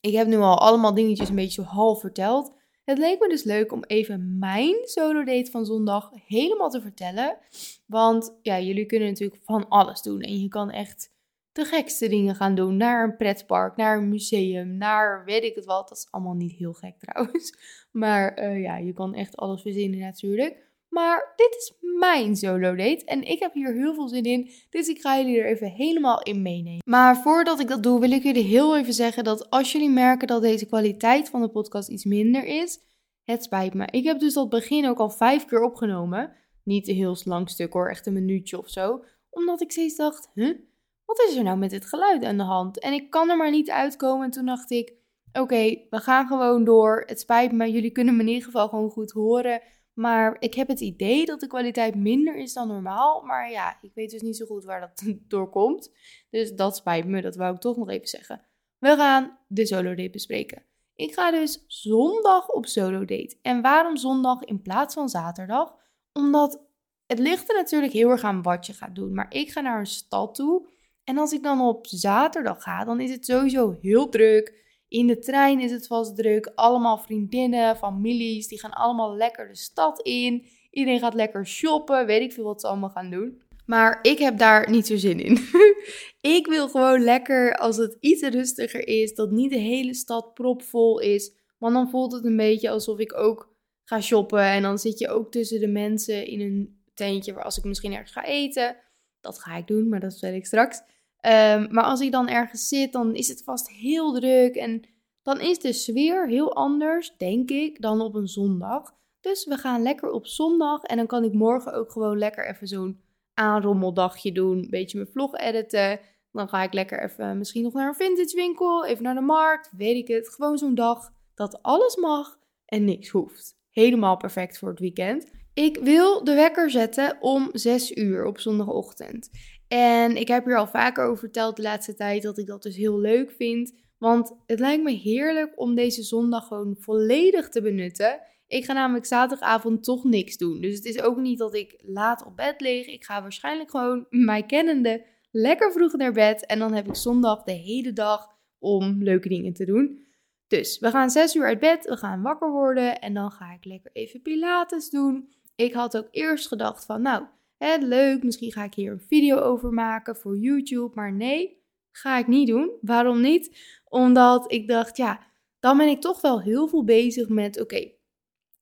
Ik 0.00 0.12
heb 0.14 0.26
nu 0.26 0.36
al 0.36 0.58
allemaal 0.58 0.94
dingetjes 0.94 1.28
een 1.28 1.34
beetje 1.34 1.62
zo 1.62 1.68
half 1.68 2.00
verteld. 2.00 2.52
Het 2.84 2.98
leek 2.98 3.20
me 3.20 3.28
dus 3.28 3.44
leuk 3.44 3.72
om 3.72 3.84
even 3.84 4.38
mijn 4.38 4.76
solo 4.82 5.24
date 5.24 5.50
van 5.50 5.66
zondag 5.66 6.10
helemaal 6.26 6.70
te 6.70 6.80
vertellen. 6.80 7.38
Want 7.86 8.38
ja, 8.42 8.60
jullie 8.60 8.86
kunnen 8.86 9.08
natuurlijk 9.08 9.42
van 9.44 9.68
alles 9.68 10.02
doen. 10.02 10.20
En 10.20 10.40
je 10.40 10.48
kan 10.48 10.70
echt 10.70 11.12
de 11.52 11.64
gekste 11.64 12.08
dingen 12.08 12.34
gaan 12.34 12.54
doen. 12.54 12.76
Naar 12.76 13.04
een 13.04 13.16
pretpark, 13.16 13.76
naar 13.76 13.96
een 13.96 14.08
museum, 14.08 14.76
naar 14.76 15.24
weet 15.24 15.44
ik 15.44 15.54
het 15.54 15.64
wat. 15.64 15.88
Dat 15.88 15.98
is 15.98 16.06
allemaal 16.10 16.34
niet 16.34 16.52
heel 16.52 16.72
gek 16.72 16.98
trouwens. 16.98 17.52
Maar 17.90 18.42
uh, 18.42 18.62
ja, 18.62 18.76
je 18.76 18.92
kan 18.92 19.14
echt 19.14 19.36
alles 19.36 19.62
verzinnen 19.62 19.98
natuurlijk. 19.98 20.63
Maar 20.94 21.32
dit 21.36 21.54
is 21.58 21.72
mijn 21.98 22.36
solo 22.36 22.74
date 22.74 23.04
en 23.04 23.22
ik 23.22 23.40
heb 23.40 23.52
hier 23.52 23.72
heel 23.72 23.94
veel 23.94 24.08
zin 24.08 24.22
in. 24.22 24.50
Dus 24.70 24.88
ik 24.88 25.00
ga 25.00 25.16
jullie 25.18 25.40
er 25.40 25.46
even 25.46 25.70
helemaal 25.70 26.22
in 26.22 26.42
meenemen. 26.42 26.82
Maar 26.84 27.16
voordat 27.16 27.60
ik 27.60 27.68
dat 27.68 27.82
doe, 27.82 28.00
wil 28.00 28.10
ik 28.10 28.22
jullie 28.22 28.42
heel 28.42 28.76
even 28.76 28.92
zeggen 28.92 29.24
dat 29.24 29.50
als 29.50 29.72
jullie 29.72 29.90
merken 29.90 30.26
dat 30.26 30.42
deze 30.42 30.66
kwaliteit 30.66 31.28
van 31.28 31.40
de 31.40 31.48
podcast 31.48 31.88
iets 31.88 32.04
minder 32.04 32.44
is, 32.44 32.78
het 33.22 33.42
spijt 33.42 33.74
me. 33.74 33.86
Ik 33.90 34.04
heb 34.04 34.18
dus 34.18 34.34
dat 34.34 34.48
begin 34.48 34.88
ook 34.88 34.98
al 34.98 35.10
vijf 35.10 35.44
keer 35.44 35.62
opgenomen. 35.62 36.32
Niet 36.64 36.88
een 36.88 36.94
heel 36.94 37.16
lang 37.24 37.50
stuk 37.50 37.72
hoor, 37.72 37.90
echt 37.90 38.06
een 38.06 38.12
minuutje 38.12 38.58
of 38.58 38.68
zo. 38.68 39.04
Omdat 39.30 39.62
ik 39.62 39.70
steeds 39.70 39.96
dacht, 39.96 40.30
huh? 40.34 40.58
Wat 41.04 41.18
is 41.28 41.36
er 41.36 41.42
nou 41.42 41.58
met 41.58 41.70
dit 41.70 41.86
geluid 41.86 42.24
aan 42.24 42.36
de 42.36 42.42
hand? 42.42 42.78
En 42.78 42.92
ik 42.92 43.10
kan 43.10 43.30
er 43.30 43.36
maar 43.36 43.50
niet 43.50 43.70
uitkomen. 43.70 44.24
En 44.24 44.30
toen 44.30 44.46
dacht 44.46 44.70
ik, 44.70 44.92
oké, 45.32 45.76
we 45.90 46.00
gaan 46.00 46.26
gewoon 46.26 46.64
door. 46.64 47.02
Het 47.06 47.20
spijt 47.20 47.52
me, 47.52 47.70
jullie 47.70 47.90
kunnen 47.90 48.16
me 48.16 48.22
in 48.22 48.28
ieder 48.28 48.44
geval 48.44 48.68
gewoon 48.68 48.90
goed 48.90 49.10
horen. 49.10 49.60
Maar 49.94 50.36
ik 50.38 50.54
heb 50.54 50.68
het 50.68 50.80
idee 50.80 51.26
dat 51.26 51.40
de 51.40 51.46
kwaliteit 51.46 51.94
minder 51.94 52.36
is 52.36 52.52
dan 52.52 52.68
normaal. 52.68 53.22
Maar 53.22 53.50
ja, 53.50 53.78
ik 53.80 53.90
weet 53.94 54.10
dus 54.10 54.22
niet 54.22 54.36
zo 54.36 54.46
goed 54.46 54.64
waar 54.64 54.80
dat 54.80 55.02
door 55.28 55.50
komt. 55.50 55.90
Dus 56.30 56.52
dat 56.52 56.76
spijt 56.76 57.06
me, 57.06 57.20
dat 57.20 57.36
wou 57.36 57.54
ik 57.54 57.60
toch 57.60 57.76
nog 57.76 57.90
even 57.90 58.08
zeggen. 58.08 58.46
We 58.78 58.96
gaan 58.96 59.38
de 59.48 59.66
solo 59.66 59.94
date 59.94 60.10
bespreken. 60.10 60.62
Ik 60.94 61.14
ga 61.14 61.30
dus 61.30 61.64
zondag 61.66 62.48
op 62.48 62.66
solo 62.66 62.98
date. 62.98 63.38
En 63.42 63.62
waarom 63.62 63.96
zondag 63.96 64.42
in 64.42 64.62
plaats 64.62 64.94
van 64.94 65.08
zaterdag? 65.08 65.74
Omdat 66.12 66.64
het 67.06 67.18
ligt 67.18 67.48
er 67.48 67.56
natuurlijk 67.56 67.92
heel 67.92 68.10
erg 68.10 68.22
aan 68.22 68.42
wat 68.42 68.66
je 68.66 68.72
gaat 68.72 68.94
doen. 68.94 69.14
Maar 69.14 69.26
ik 69.34 69.50
ga 69.50 69.60
naar 69.60 69.78
een 69.78 69.86
stad 69.86 70.34
toe. 70.34 70.68
En 71.04 71.18
als 71.18 71.32
ik 71.32 71.42
dan 71.42 71.60
op 71.60 71.86
zaterdag 71.86 72.62
ga, 72.62 72.84
dan 72.84 73.00
is 73.00 73.10
het 73.10 73.24
sowieso 73.24 73.76
heel 73.80 74.08
druk. 74.08 74.63
In 74.94 75.06
de 75.06 75.18
trein 75.18 75.60
is 75.60 75.70
het 75.70 75.86
vast 75.86 76.16
druk. 76.16 76.52
Allemaal 76.54 76.98
vriendinnen, 76.98 77.76
families, 77.76 78.48
die 78.48 78.60
gaan 78.60 78.72
allemaal 78.72 79.16
lekker 79.16 79.48
de 79.48 79.56
stad 79.56 80.00
in. 80.00 80.46
Iedereen 80.70 81.00
gaat 81.00 81.14
lekker 81.14 81.46
shoppen. 81.46 82.06
Weet 82.06 82.22
ik 82.22 82.32
veel 82.32 82.44
wat 82.44 82.60
ze 82.60 82.66
allemaal 82.66 82.90
gaan 82.90 83.10
doen. 83.10 83.42
Maar 83.66 83.98
ik 84.02 84.18
heb 84.18 84.38
daar 84.38 84.70
niet 84.70 84.86
zo 84.86 84.96
zin 84.96 85.20
in. 85.20 85.38
ik 86.38 86.46
wil 86.46 86.68
gewoon 86.68 87.00
lekker 87.00 87.54
als 87.54 87.76
het 87.76 87.96
iets 88.00 88.22
rustiger 88.22 88.88
is. 88.88 89.14
Dat 89.14 89.30
niet 89.30 89.50
de 89.50 89.58
hele 89.58 89.94
stad 89.94 90.34
propvol 90.34 91.00
is. 91.00 91.32
Want 91.58 91.74
dan 91.74 91.90
voelt 91.90 92.12
het 92.12 92.24
een 92.24 92.36
beetje 92.36 92.70
alsof 92.70 92.98
ik 92.98 93.14
ook 93.16 93.54
ga 93.84 94.00
shoppen. 94.00 94.42
En 94.42 94.62
dan 94.62 94.78
zit 94.78 94.98
je 94.98 95.08
ook 95.08 95.30
tussen 95.30 95.60
de 95.60 95.68
mensen 95.68 96.26
in 96.26 96.40
een 96.40 96.82
tentje 96.94 97.32
waar 97.32 97.44
als 97.44 97.58
ik 97.58 97.64
misschien 97.64 97.92
ergens 97.92 98.12
ga 98.12 98.24
eten. 98.24 98.76
Dat 99.20 99.38
ga 99.38 99.56
ik 99.56 99.66
doen, 99.66 99.88
maar 99.88 100.00
dat 100.00 100.12
vertel 100.12 100.34
ik 100.34 100.46
straks. 100.46 100.82
Ehm, 101.24 101.66
maar 101.70 101.84
als 101.84 102.00
ik 102.00 102.12
dan 102.12 102.28
ergens 102.28 102.68
zit, 102.68 102.92
dan 102.92 103.14
is 103.14 103.28
het 103.28 103.42
vast 103.44 103.70
heel 103.70 104.12
druk. 104.12 104.54
En 104.54 104.82
dan 105.22 105.40
is 105.40 105.58
de 105.58 105.72
sfeer 105.72 106.28
heel 106.28 106.54
anders, 106.54 107.16
denk 107.16 107.50
ik, 107.50 107.80
dan 107.80 108.00
op 108.00 108.14
een 108.14 108.26
zondag. 108.26 108.94
Dus 109.20 109.44
we 109.44 109.56
gaan 109.56 109.82
lekker 109.82 110.10
op 110.10 110.26
zondag. 110.26 110.82
En 110.82 110.96
dan 110.96 111.06
kan 111.06 111.24
ik 111.24 111.32
morgen 111.32 111.72
ook 111.72 111.92
gewoon 111.92 112.18
lekker 112.18 112.48
even 112.48 112.66
zo'n 112.66 113.00
aanrommeldagje 113.34 114.32
doen. 114.32 114.58
Een 114.58 114.70
beetje 114.70 114.98
mijn 114.98 115.10
vlog 115.12 115.36
editen. 115.36 116.00
Dan 116.32 116.48
ga 116.48 116.62
ik 116.62 116.72
lekker 116.72 117.02
even 117.02 117.38
misschien 117.38 117.62
nog 117.62 117.72
naar 117.72 117.88
een 117.88 117.94
vintage 117.94 118.36
winkel. 118.36 118.84
Even 118.86 119.02
naar 119.02 119.14
de 119.14 119.20
markt. 119.20 119.70
Weet 119.76 119.96
ik 119.96 120.08
het. 120.08 120.28
Gewoon 120.28 120.58
zo'n 120.58 120.74
dag 120.74 121.12
dat 121.34 121.62
alles 121.62 121.96
mag 121.96 122.38
en 122.64 122.84
niks 122.84 123.08
hoeft. 123.08 123.56
Helemaal 123.70 124.16
perfect 124.16 124.58
voor 124.58 124.68
het 124.68 124.80
weekend. 124.80 125.30
Ik 125.54 125.76
wil 125.76 126.24
de 126.24 126.34
wekker 126.34 126.70
zetten 126.70 127.16
om 127.20 127.50
6 127.52 127.96
uur 127.96 128.24
op 128.24 128.40
zondagochtend. 128.40 129.30
En 129.68 130.16
ik 130.16 130.28
heb 130.28 130.44
hier 130.44 130.58
al 130.58 130.66
vaker 130.66 131.04
over 131.04 131.18
verteld 131.18 131.56
de 131.56 131.62
laatste 131.62 131.94
tijd 131.94 132.22
dat 132.22 132.38
ik 132.38 132.46
dat 132.46 132.62
dus 132.62 132.76
heel 132.76 132.98
leuk 132.98 133.30
vind. 133.30 133.74
Want 133.98 134.32
het 134.46 134.58
lijkt 134.58 134.82
me 134.82 134.90
heerlijk 134.90 135.52
om 135.60 135.74
deze 135.74 136.02
zondag 136.02 136.46
gewoon 136.46 136.76
volledig 136.78 137.48
te 137.48 137.62
benutten. 137.62 138.20
Ik 138.46 138.64
ga 138.64 138.72
namelijk 138.72 139.06
zaterdagavond 139.06 139.84
toch 139.84 140.04
niks 140.04 140.36
doen. 140.36 140.60
Dus 140.60 140.74
het 140.74 140.84
is 140.84 141.00
ook 141.00 141.16
niet 141.16 141.38
dat 141.38 141.54
ik 141.54 141.80
laat 141.82 142.24
op 142.26 142.36
bed 142.36 142.60
lig. 142.60 142.86
Ik 142.86 143.04
ga 143.04 143.22
waarschijnlijk 143.22 143.70
gewoon, 143.70 144.06
mij 144.10 144.42
kennende, 144.42 145.04
lekker 145.30 145.72
vroeg 145.72 145.92
naar 145.92 146.12
bed. 146.12 146.46
En 146.46 146.58
dan 146.58 146.72
heb 146.72 146.86
ik 146.86 146.94
zondag 146.94 147.42
de 147.42 147.52
hele 147.52 147.92
dag 147.92 148.28
om 148.58 149.02
leuke 149.02 149.28
dingen 149.28 149.52
te 149.52 149.64
doen. 149.64 150.02
Dus 150.46 150.78
we 150.78 150.90
gaan 150.90 151.10
6 151.10 151.34
uur 151.34 151.44
uit 151.44 151.60
bed, 151.60 151.84
we 151.84 151.96
gaan 151.96 152.22
wakker 152.22 152.50
worden 152.50 153.00
en 153.00 153.14
dan 153.14 153.30
ga 153.30 153.52
ik 153.52 153.64
lekker 153.64 153.90
even 153.92 154.22
Pilates 154.22 154.90
doen. 154.90 155.28
Ik 155.54 155.72
had 155.72 155.96
ook 155.96 156.08
eerst 156.10 156.48
gedacht 156.48 156.84
van, 156.84 157.02
nou, 157.02 157.24
hè, 157.56 157.76
leuk, 157.76 158.22
misschien 158.22 158.52
ga 158.52 158.64
ik 158.64 158.74
hier 158.74 158.92
een 158.92 159.00
video 159.00 159.38
over 159.38 159.72
maken 159.72 160.16
voor 160.16 160.38
YouTube. 160.38 160.94
Maar 160.94 161.12
nee, 161.12 161.62
ga 161.90 162.18
ik 162.18 162.26
niet 162.26 162.48
doen. 162.48 162.70
Waarom 162.80 163.20
niet? 163.20 163.56
Omdat 163.88 164.52
ik 164.52 164.68
dacht, 164.68 164.96
ja, 164.96 165.26
dan 165.60 165.76
ben 165.76 165.88
ik 165.88 166.00
toch 166.00 166.20
wel 166.20 166.42
heel 166.42 166.68
veel 166.68 166.84
bezig 166.84 167.28
met, 167.28 167.60
oké, 167.60 167.90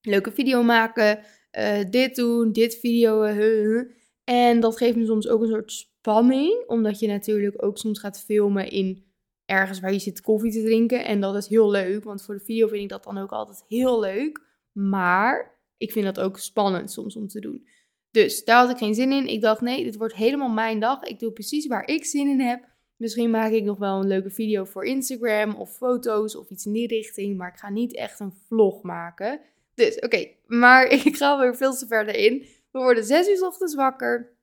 leuke 0.02 0.32
video 0.32 0.62
maken, 0.62 1.24
uh, 1.58 1.80
dit 1.90 2.16
doen, 2.16 2.52
dit 2.52 2.78
video. 2.78 3.24
Uh, 3.24 3.82
en 4.24 4.60
dat 4.60 4.76
geeft 4.76 4.96
me 4.96 5.06
soms 5.06 5.28
ook 5.28 5.42
een 5.42 5.48
soort 5.48 5.72
spanning, 5.72 6.64
omdat 6.66 6.98
je 6.98 7.06
natuurlijk 7.06 7.64
ook 7.64 7.78
soms 7.78 7.98
gaat 7.98 8.24
filmen 8.24 8.70
in 8.70 9.04
ergens 9.44 9.80
waar 9.80 9.92
je 9.92 9.98
zit 9.98 10.20
koffie 10.20 10.52
te 10.52 10.62
drinken. 10.62 11.04
En 11.04 11.20
dat 11.20 11.36
is 11.36 11.46
heel 11.46 11.70
leuk, 11.70 12.04
want 12.04 12.22
voor 12.22 12.34
de 12.34 12.44
video 12.44 12.68
vind 12.68 12.82
ik 12.82 12.88
dat 12.88 13.04
dan 13.04 13.18
ook 13.18 13.32
altijd 13.32 13.64
heel 13.68 14.00
leuk. 14.00 14.40
Maar 14.72 15.60
ik 15.76 15.92
vind 15.92 16.04
dat 16.04 16.20
ook 16.20 16.38
spannend 16.38 16.90
soms 16.90 17.16
om 17.16 17.28
te 17.28 17.40
doen. 17.40 17.66
Dus 18.12 18.44
daar 18.44 18.60
had 18.60 18.70
ik 18.70 18.76
geen 18.76 18.94
zin 18.94 19.12
in. 19.12 19.26
Ik 19.26 19.40
dacht, 19.40 19.60
nee, 19.60 19.84
dit 19.84 19.96
wordt 19.96 20.14
helemaal 20.14 20.48
mijn 20.48 20.80
dag. 20.80 21.02
Ik 21.02 21.18
doe 21.18 21.32
precies 21.32 21.66
waar 21.66 21.88
ik 21.88 22.04
zin 22.04 22.28
in 22.28 22.40
heb. 22.40 22.64
Misschien 22.96 23.30
maak 23.30 23.52
ik 23.52 23.64
nog 23.64 23.78
wel 23.78 24.00
een 24.00 24.06
leuke 24.06 24.30
video 24.30 24.64
voor 24.64 24.84
Instagram 24.84 25.54
of 25.54 25.76
foto's 25.76 26.36
of 26.36 26.50
iets 26.50 26.66
in 26.66 26.72
die 26.72 26.86
richting. 26.86 27.36
Maar 27.36 27.48
ik 27.48 27.58
ga 27.58 27.70
niet 27.70 27.94
echt 27.94 28.20
een 28.20 28.32
vlog 28.46 28.82
maken. 28.82 29.40
Dus 29.74 29.98
oké, 29.98 30.28
maar 30.46 30.86
ik 31.04 31.16
ga 31.16 31.38
weer 31.38 31.56
veel 31.56 31.74
te 31.74 31.86
verder 31.86 32.14
in. 32.14 32.46
We 32.70 32.78
worden 32.78 33.04
zes 33.04 33.28
uur 33.28 33.46
ochtends 33.46 33.74
wakker. 33.74 34.36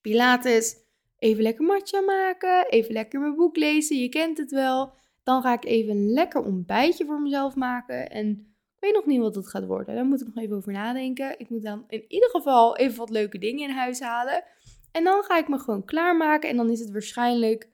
Pilates. 0.00 0.76
Even 1.18 1.42
lekker 1.42 1.64
matcha 1.64 2.00
maken. 2.00 2.66
Even 2.68 2.92
lekker 2.92 3.20
mijn 3.20 3.34
boek 3.34 3.56
lezen. 3.56 4.00
Je 4.00 4.08
kent 4.08 4.38
het 4.38 4.50
wel. 4.50 4.92
Dan 5.22 5.42
ga 5.42 5.52
ik 5.52 5.64
even 5.64 5.96
een 5.96 6.12
lekker 6.12 6.42
ontbijtje 6.42 7.04
voor 7.04 7.20
mezelf 7.20 7.54
maken. 7.54 8.10
En 8.10 8.53
weet 8.84 8.94
nog 8.94 9.06
niet 9.06 9.20
wat 9.20 9.34
het 9.34 9.48
gaat 9.48 9.66
worden. 9.66 9.94
Daar 9.94 10.04
moet 10.04 10.20
ik 10.20 10.26
nog 10.26 10.44
even 10.44 10.56
over 10.56 10.72
nadenken. 10.72 11.38
Ik 11.38 11.48
moet 11.48 11.62
dan 11.62 11.84
in 11.88 12.04
ieder 12.08 12.30
geval 12.30 12.76
even 12.76 12.98
wat 12.98 13.10
leuke 13.10 13.38
dingen 13.38 13.68
in 13.68 13.74
huis 13.74 14.00
halen. 14.00 14.44
En 14.92 15.04
dan 15.04 15.22
ga 15.22 15.38
ik 15.38 15.48
me 15.48 15.58
gewoon 15.58 15.84
klaarmaken. 15.84 16.48
En 16.48 16.56
dan 16.56 16.70
is 16.70 16.80
het 16.80 16.90
waarschijnlijk 16.90 17.70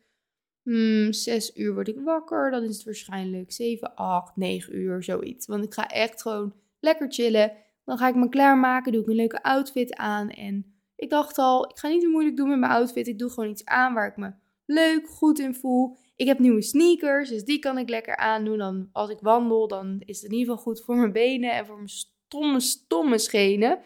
hmm, 0.62 1.12
6 1.12 1.57
uur 1.57 1.75
word 1.75 1.88
ik 1.88 2.00
wakker. 2.05 2.50
Dan 2.50 2.62
is 2.62 2.76
het 2.76 2.85
waarschijnlijk 2.85 3.52
7, 3.52 3.95
8, 3.95 4.37
9 4.37 4.76
uur, 4.76 5.02
zoiets. 5.02 5.47
Want 5.47 5.64
ik 5.64 5.75
ga 5.75 5.87
echt 5.87 6.23
gewoon 6.23 6.55
lekker 6.81 7.12
chillen. 7.12 7.52
Dan 7.85 7.99
ga 7.99 8.09
ik 8.09 8.14
me 8.14 8.29
klaarmaken, 8.29 8.93
doe 8.93 9.02
ik 9.02 9.09
een 9.09 9.14
leuke 9.14 9.43
outfit 9.43 9.95
aan. 9.95 10.31
En 10.31 10.75
ik 10.97 11.11
dacht 11.11 11.38
al, 11.38 11.71
ik 11.71 11.79
ga 11.79 11.88
niet 11.88 12.00
te 12.00 12.09
moeilijk 12.09 12.37
doen 12.37 12.49
met 12.49 12.59
mijn 12.59 12.73
outfit. 12.73 13.07
Ik 13.07 13.19
doe 13.19 13.31
gewoon 13.31 13.50
iets 13.50 13.64
aan 13.64 13.95
waar 13.95 14.07
ik 14.07 14.17
me 14.17 14.33
leuk, 14.67 15.09
goed 15.09 15.38
in 15.38 15.55
voel. 15.55 15.97
Ik 16.21 16.27
heb 16.27 16.39
nieuwe 16.39 16.62
sneakers, 16.62 17.29
dus 17.29 17.45
die 17.45 17.59
kan 17.59 17.79
ik 17.79 17.89
lekker 17.89 18.17
aandoen. 18.17 18.59
Dan, 18.59 18.89
als 18.93 19.11
ik 19.11 19.19
wandel, 19.21 19.69
dan 19.69 20.03
is 20.05 20.21
het 20.21 20.31
in 20.31 20.39
ieder 20.39 20.55
geval 20.55 20.73
goed 20.73 20.85
voor 20.85 20.97
mijn 20.97 21.12
benen 21.12 21.53
en 21.53 21.67
voor 21.67 21.77
mijn 21.77 21.89
stomme, 21.89 22.61
stomme 22.61 23.19
schenen. 23.19 23.79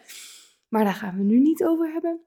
Maar 0.67 0.83
daar 0.83 0.93
gaan 0.93 1.17
we 1.17 1.23
nu 1.23 1.39
niet 1.39 1.63
over 1.63 1.91
hebben. 1.91 2.19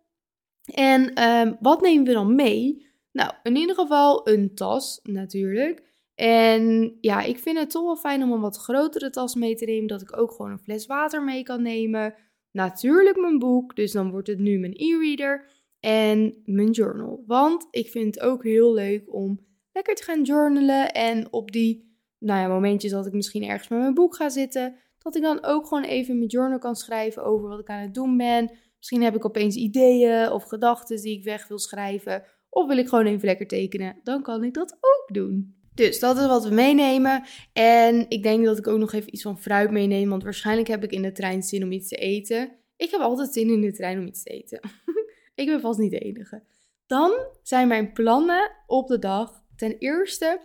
En 0.75 1.23
um, 1.23 1.57
wat 1.61 1.81
nemen 1.81 2.07
we 2.07 2.12
dan 2.12 2.35
mee? 2.35 2.87
Nou, 3.12 3.33
in 3.43 3.57
ieder 3.57 3.75
geval 3.75 4.29
een 4.29 4.55
tas 4.55 5.00
natuurlijk. 5.03 5.83
En 6.15 6.97
ja, 7.00 7.23
ik 7.23 7.38
vind 7.38 7.59
het 7.59 7.71
toch 7.71 7.85
wel 7.85 7.97
fijn 7.97 8.23
om 8.23 8.33
een 8.33 8.41
wat 8.41 8.57
grotere 8.57 9.11
tas 9.11 9.35
mee 9.35 9.55
te 9.55 9.65
nemen. 9.65 9.87
Dat 9.87 10.03
ik 10.03 10.19
ook 10.19 10.33
gewoon 10.33 10.50
een 10.50 10.59
fles 10.59 10.87
water 10.87 11.25
mee 11.25 11.43
kan 11.43 11.62
nemen. 11.62 12.15
Natuurlijk 12.50 13.21
mijn 13.21 13.38
boek, 13.38 13.77
dus 13.77 13.93
dan 13.93 14.11
wordt 14.11 14.29
het 14.29 14.38
nu 14.38 14.59
mijn 14.59 14.75
e-reader. 14.77 15.57
En 15.81 16.43
mijn 16.45 16.71
journal. 16.71 17.25
Want 17.27 17.69
ik 17.71 17.88
vind 17.88 18.15
het 18.15 18.25
ook 18.25 18.45
heel 18.45 18.75
leuk 18.75 19.15
om 19.15 19.47
lekker 19.78 19.94
te 19.94 20.04
gaan 20.04 20.23
journalen. 20.23 20.92
En 20.92 21.32
op 21.32 21.52
die 21.52 21.88
nou 22.18 22.40
ja, 22.40 22.49
momentjes 22.49 22.92
dat 22.92 23.06
ik 23.06 23.12
misschien 23.12 23.44
ergens 23.44 23.68
met 23.68 23.78
mijn 23.78 23.94
boek 23.94 24.16
ga 24.16 24.28
zitten. 24.28 24.76
Dat 24.99 25.16
ik 25.16 25.23
dan 25.23 25.44
ook 25.44 25.66
gewoon 25.66 25.85
even 25.85 26.16
mijn 26.16 26.30
journal 26.30 26.58
kan 26.58 26.76
schrijven 26.76 27.25
over 27.25 27.49
wat 27.49 27.61
ik 27.61 27.68
aan 27.68 27.82
het 27.82 27.94
doen 27.94 28.16
ben. 28.16 28.50
Misschien 28.76 29.02
heb 29.02 29.14
ik 29.14 29.25
opeens 29.25 29.56
ideeën 29.56 30.30
of 30.30 30.44
gedachten 30.44 31.02
die 31.02 31.18
ik 31.18 31.25
weg 31.25 31.49
wil 31.49 31.58
schrijven. 31.58 32.25
Of 32.49 32.66
wil 32.66 32.78
ik 32.78 32.88
gewoon 32.88 33.06
even 33.06 33.26
lekker 33.26 33.47
tekenen. 33.47 34.00
Dan 34.02 34.23
kan 34.23 34.44
ik 34.44 34.54
dat 34.54 34.73
ook 34.73 35.14
doen. 35.14 35.56
Dus 35.75 35.99
dat 35.99 36.18
is 36.18 36.26
wat 36.26 36.44
we 36.44 36.54
meenemen. 36.54 37.25
En 37.52 38.06
ik 38.08 38.23
denk 38.23 38.44
dat 38.44 38.58
ik 38.58 38.66
ook 38.66 38.78
nog 38.78 38.92
even 38.92 39.14
iets 39.14 39.23
van 39.23 39.40
fruit 39.40 39.70
meeneem. 39.70 40.08
Want 40.08 40.23
waarschijnlijk 40.23 40.68
heb 40.68 40.85
ik 40.85 40.92
in 40.92 41.02
de 41.02 41.12
trein 41.12 41.42
zin 41.42 41.62
om 41.62 41.73
iets 41.73 41.88
te 41.88 41.97
eten. 41.97 42.56
Ik 42.76 42.90
heb 42.90 43.00
altijd 43.00 43.32
zin 43.32 43.50
in 43.50 43.61
de 43.61 43.73
trein 43.73 43.99
om 43.99 44.06
iets 44.06 44.23
te 44.23 44.30
eten. 44.30 44.61
ik 45.35 45.47
ben 45.47 45.61
vast 45.61 45.78
niet 45.78 45.90
de 45.90 45.99
enige. 45.99 46.42
Dan 46.87 47.12
zijn 47.42 47.68
mijn 47.68 47.92
plannen 47.92 48.50
op 48.66 48.88
de 48.88 48.99
dag. 48.99 49.47
Ten 49.59 49.79
eerste 49.79 50.41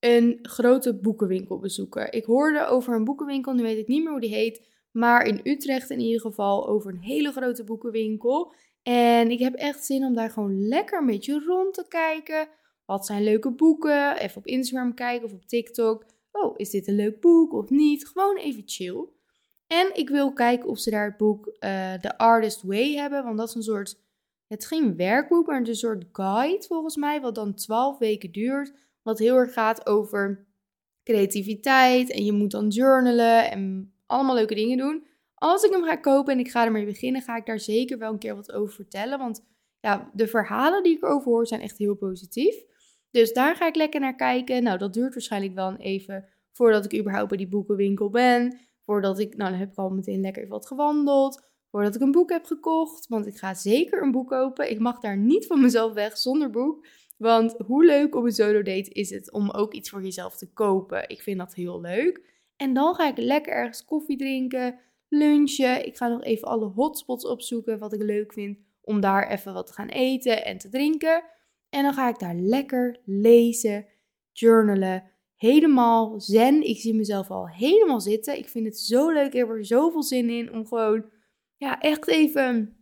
een 0.00 0.38
grote 0.42 0.94
boekenwinkel 0.94 1.58
bezoeken. 1.58 2.12
Ik 2.12 2.24
hoorde 2.24 2.66
over 2.66 2.94
een 2.94 3.04
boekenwinkel, 3.04 3.52
nu 3.52 3.62
weet 3.62 3.78
ik 3.78 3.88
niet 3.88 4.02
meer 4.02 4.10
hoe 4.10 4.20
die 4.20 4.34
heet, 4.34 4.68
maar 4.90 5.26
in 5.26 5.40
Utrecht 5.44 5.90
in 5.90 6.00
ieder 6.00 6.20
geval 6.20 6.68
over 6.68 6.90
een 6.90 7.00
hele 7.00 7.32
grote 7.32 7.64
boekenwinkel. 7.64 8.54
En 8.82 9.30
ik 9.30 9.38
heb 9.38 9.54
echt 9.54 9.84
zin 9.84 10.04
om 10.04 10.14
daar 10.14 10.30
gewoon 10.30 10.68
lekker 10.68 10.98
een 10.98 11.06
beetje 11.06 11.44
rond 11.46 11.74
te 11.74 11.84
kijken. 11.88 12.48
Wat 12.84 13.06
zijn 13.06 13.24
leuke 13.24 13.50
boeken? 13.50 14.16
Even 14.16 14.36
op 14.36 14.46
Instagram 14.46 14.94
kijken 14.94 15.26
of 15.26 15.32
op 15.32 15.46
TikTok. 15.46 16.04
Oh, 16.32 16.54
is 16.56 16.70
dit 16.70 16.88
een 16.88 16.94
leuk 16.94 17.20
boek 17.20 17.52
of 17.52 17.70
niet? 17.70 18.06
Gewoon 18.06 18.36
even 18.36 18.62
chill. 18.66 19.08
En 19.66 19.90
ik 19.94 20.08
wil 20.08 20.32
kijken 20.32 20.68
of 20.68 20.78
ze 20.78 20.90
daar 20.90 21.04
het 21.04 21.16
boek 21.16 21.46
uh, 21.46 21.92
The 21.92 22.18
Artist 22.18 22.62
Way 22.62 22.94
hebben. 22.94 23.24
Want 23.24 23.38
dat 23.38 23.48
is 23.48 23.54
een 23.54 23.62
soort. 23.62 23.98
Het 24.50 24.62
is 24.62 24.66
geen 24.66 24.96
werkboek, 24.96 25.46
maar 25.46 25.60
een 25.60 25.74
soort 25.74 26.04
guide 26.12 26.66
volgens 26.66 26.96
mij. 26.96 27.20
Wat 27.20 27.34
dan 27.34 27.54
12 27.54 27.98
weken 27.98 28.32
duurt. 28.32 28.72
Wat 29.02 29.18
heel 29.18 29.36
erg 29.36 29.52
gaat 29.52 29.86
over 29.86 30.46
creativiteit. 31.02 32.10
En 32.10 32.24
je 32.24 32.32
moet 32.32 32.50
dan 32.50 32.68
journalen 32.68 33.50
en 33.50 33.92
allemaal 34.06 34.34
leuke 34.34 34.54
dingen 34.54 34.78
doen. 34.78 35.06
Als 35.34 35.62
ik 35.62 35.70
hem 35.70 35.84
ga 35.84 35.96
kopen 35.96 36.32
en 36.32 36.38
ik 36.38 36.50
ga 36.50 36.64
ermee 36.64 36.84
beginnen, 36.84 37.22
ga 37.22 37.36
ik 37.36 37.46
daar 37.46 37.58
zeker 37.58 37.98
wel 37.98 38.12
een 38.12 38.18
keer 38.18 38.34
wat 38.34 38.52
over 38.52 38.74
vertellen. 38.74 39.18
Want 39.18 39.46
ja, 39.80 40.10
de 40.12 40.26
verhalen 40.26 40.82
die 40.82 40.96
ik 40.96 41.02
erover 41.02 41.30
hoor 41.30 41.46
zijn 41.46 41.60
echt 41.60 41.78
heel 41.78 41.94
positief. 41.94 42.64
Dus 43.10 43.32
daar 43.32 43.56
ga 43.56 43.66
ik 43.66 43.76
lekker 43.76 44.00
naar 44.00 44.16
kijken. 44.16 44.62
Nou, 44.62 44.78
dat 44.78 44.94
duurt 44.94 45.14
waarschijnlijk 45.14 45.54
wel 45.54 45.76
even 45.76 46.28
voordat 46.52 46.84
ik 46.84 46.98
überhaupt 47.00 47.28
bij 47.28 47.38
die 47.38 47.48
boekenwinkel 47.48 48.10
ben. 48.10 48.58
Voordat 48.84 49.18
ik, 49.18 49.36
nou 49.36 49.50
dan 49.50 49.58
heb 49.58 49.70
ik 49.70 49.78
al 49.78 49.90
meteen 49.90 50.20
lekker 50.20 50.42
even 50.42 50.54
wat 50.54 50.66
gewandeld. 50.66 51.49
Voordat 51.70 51.94
ik 51.94 52.00
een 52.00 52.12
boek 52.12 52.30
heb 52.30 52.44
gekocht. 52.44 53.08
Want 53.08 53.26
ik 53.26 53.36
ga 53.36 53.54
zeker 53.54 54.02
een 54.02 54.10
boek 54.10 54.28
kopen. 54.28 54.70
Ik 54.70 54.78
mag 54.78 55.00
daar 55.00 55.16
niet 55.16 55.46
van 55.46 55.60
mezelf 55.60 55.92
weg 55.92 56.18
zonder 56.18 56.50
boek. 56.50 56.86
Want 57.18 57.54
hoe 57.66 57.84
leuk 57.84 58.14
op 58.14 58.24
een 58.24 58.32
solo 58.32 58.62
date 58.62 58.90
is 58.90 59.10
het 59.10 59.32
om 59.32 59.50
ook 59.50 59.74
iets 59.74 59.90
voor 59.90 60.02
jezelf 60.02 60.36
te 60.36 60.52
kopen. 60.52 61.08
Ik 61.08 61.22
vind 61.22 61.38
dat 61.38 61.54
heel 61.54 61.80
leuk. 61.80 62.28
En 62.56 62.74
dan 62.74 62.94
ga 62.94 63.08
ik 63.08 63.16
lekker 63.16 63.52
ergens 63.52 63.84
koffie 63.84 64.16
drinken, 64.16 64.78
lunchen. 65.08 65.86
Ik 65.86 65.96
ga 65.96 66.08
nog 66.08 66.22
even 66.22 66.48
alle 66.48 66.66
hotspots 66.66 67.26
opzoeken 67.26 67.78
wat 67.78 67.92
ik 67.92 68.02
leuk 68.02 68.32
vind 68.32 68.58
om 68.80 69.00
daar 69.00 69.28
even 69.28 69.52
wat 69.52 69.66
te 69.66 69.72
gaan 69.72 69.88
eten 69.88 70.44
en 70.44 70.58
te 70.58 70.68
drinken. 70.68 71.24
En 71.70 71.82
dan 71.82 71.94
ga 71.94 72.08
ik 72.08 72.18
daar 72.18 72.34
lekker 72.34 73.00
lezen, 73.04 73.86
journalen, 74.32 75.10
helemaal 75.36 76.20
zen. 76.20 76.62
Ik 76.62 76.80
zie 76.80 76.94
mezelf 76.94 77.30
al 77.30 77.48
helemaal 77.48 78.00
zitten. 78.00 78.38
Ik 78.38 78.48
vind 78.48 78.66
het 78.66 78.78
zo 78.78 79.10
leuk. 79.10 79.26
Ik 79.26 79.32
heb 79.32 79.48
er 79.48 79.64
zoveel 79.64 80.02
zin 80.02 80.30
in 80.30 80.52
om 80.52 80.66
gewoon, 80.66 81.04
ja, 81.60 81.80
echt 81.80 82.08
even. 82.08 82.76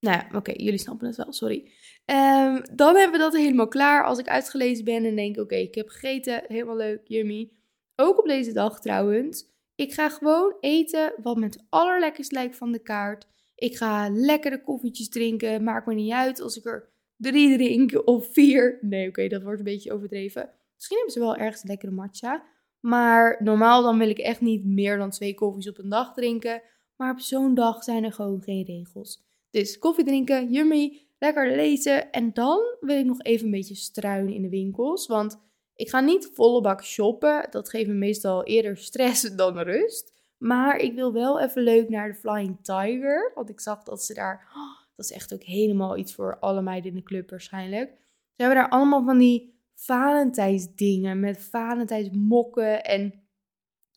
Nou 0.00 0.16
ja, 0.16 0.38
oké, 0.38 0.52
jullie 0.56 0.78
snappen 0.78 1.06
het 1.06 1.16
wel, 1.16 1.32
sorry. 1.32 1.70
Um, 2.06 2.62
dan 2.74 2.96
hebben 2.96 3.12
we 3.12 3.18
dat 3.18 3.36
helemaal 3.36 3.68
klaar. 3.68 4.04
Als 4.04 4.18
ik 4.18 4.28
uitgelezen 4.28 4.84
ben 4.84 5.04
en 5.04 5.16
denk, 5.16 5.38
oké, 5.38 5.54
ik 5.54 5.74
heb 5.74 5.88
gegeten, 5.88 6.44
helemaal 6.46 6.76
leuk, 6.76 7.00
yummy. 7.04 7.50
Ook 7.96 8.18
op 8.18 8.26
deze 8.26 8.52
dag 8.52 8.80
trouwens. 8.80 9.50
Ik 9.74 9.92
ga 9.92 10.08
gewoon 10.08 10.56
eten 10.60 11.14
wat 11.22 11.36
me 11.36 11.44
het 11.44 11.64
allerlekkerst 11.68 12.32
lijkt 12.32 12.56
van 12.56 12.72
de 12.72 12.82
kaart. 12.82 13.26
Ik 13.54 13.76
ga 13.76 14.10
lekkere 14.10 14.62
koffietjes 14.62 15.08
drinken. 15.08 15.64
Maakt 15.64 15.86
me 15.86 15.94
niet 15.94 16.12
uit 16.12 16.40
als 16.40 16.56
ik 16.56 16.64
er 16.64 16.88
drie 17.16 17.56
drink 17.56 18.06
of 18.08 18.32
vier. 18.32 18.78
Nee, 18.80 19.08
oké, 19.08 19.28
dat 19.28 19.42
wordt 19.42 19.58
een 19.58 19.64
beetje 19.64 19.92
overdreven. 19.92 20.50
Misschien 20.74 20.96
hebben 20.96 21.14
ze 21.14 21.20
wel 21.20 21.36
ergens 21.36 21.62
lekkere 21.62 21.92
matcha. 21.92 22.44
Maar 22.80 23.36
normaal 23.42 23.82
dan 23.82 23.98
wil 23.98 24.08
ik 24.08 24.18
echt 24.18 24.40
niet 24.40 24.64
meer 24.64 24.98
dan 24.98 25.10
twee 25.10 25.34
koffies 25.34 25.68
op 25.68 25.78
een 25.78 25.88
dag 25.88 26.14
drinken. 26.14 26.62
Maar 27.02 27.10
op 27.10 27.20
zo'n 27.20 27.54
dag 27.54 27.82
zijn 27.82 28.04
er 28.04 28.12
gewoon 28.12 28.42
geen 28.42 28.64
regels. 28.64 29.22
Dus 29.50 29.78
koffie 29.78 30.04
drinken, 30.04 30.52
yummy, 30.52 31.06
lekker 31.18 31.56
lezen. 31.56 32.12
En 32.12 32.32
dan 32.32 32.76
wil 32.80 32.98
ik 32.98 33.04
nog 33.04 33.22
even 33.22 33.44
een 33.44 33.50
beetje 33.50 33.74
struinen 33.74 34.34
in 34.34 34.42
de 34.42 34.48
winkels. 34.48 35.06
Want 35.06 35.38
ik 35.74 35.88
ga 35.88 36.00
niet 36.00 36.30
volle 36.32 36.60
bak 36.60 36.84
shoppen. 36.84 37.46
Dat 37.50 37.68
geeft 37.68 37.88
me 37.88 37.94
meestal 37.94 38.44
eerder 38.44 38.76
stress 38.76 39.22
dan 39.36 39.58
rust. 39.58 40.12
Maar 40.38 40.76
ik 40.76 40.94
wil 40.94 41.12
wel 41.12 41.40
even 41.40 41.62
leuk 41.62 41.88
naar 41.88 42.08
de 42.08 42.14
Flying 42.14 42.58
Tiger. 42.62 43.32
Want 43.34 43.48
ik 43.48 43.60
zag 43.60 43.82
dat 43.82 44.04
ze 44.04 44.14
daar. 44.14 44.48
Oh, 44.56 44.80
dat 44.96 45.04
is 45.04 45.12
echt 45.12 45.34
ook 45.34 45.42
helemaal 45.42 45.96
iets 45.96 46.14
voor 46.14 46.38
alle 46.38 46.62
meiden 46.62 46.90
in 46.90 46.96
de 46.96 47.02
club 47.02 47.30
waarschijnlijk. 47.30 47.88
Ze 48.34 48.42
hebben 48.42 48.56
daar 48.56 48.70
allemaal 48.70 49.04
van 49.04 49.18
die 49.18 49.54
Valentijnsdingen. 49.74 51.20
Met 51.20 51.38
Valentijnsmokken 51.38 52.84
en 52.84 53.22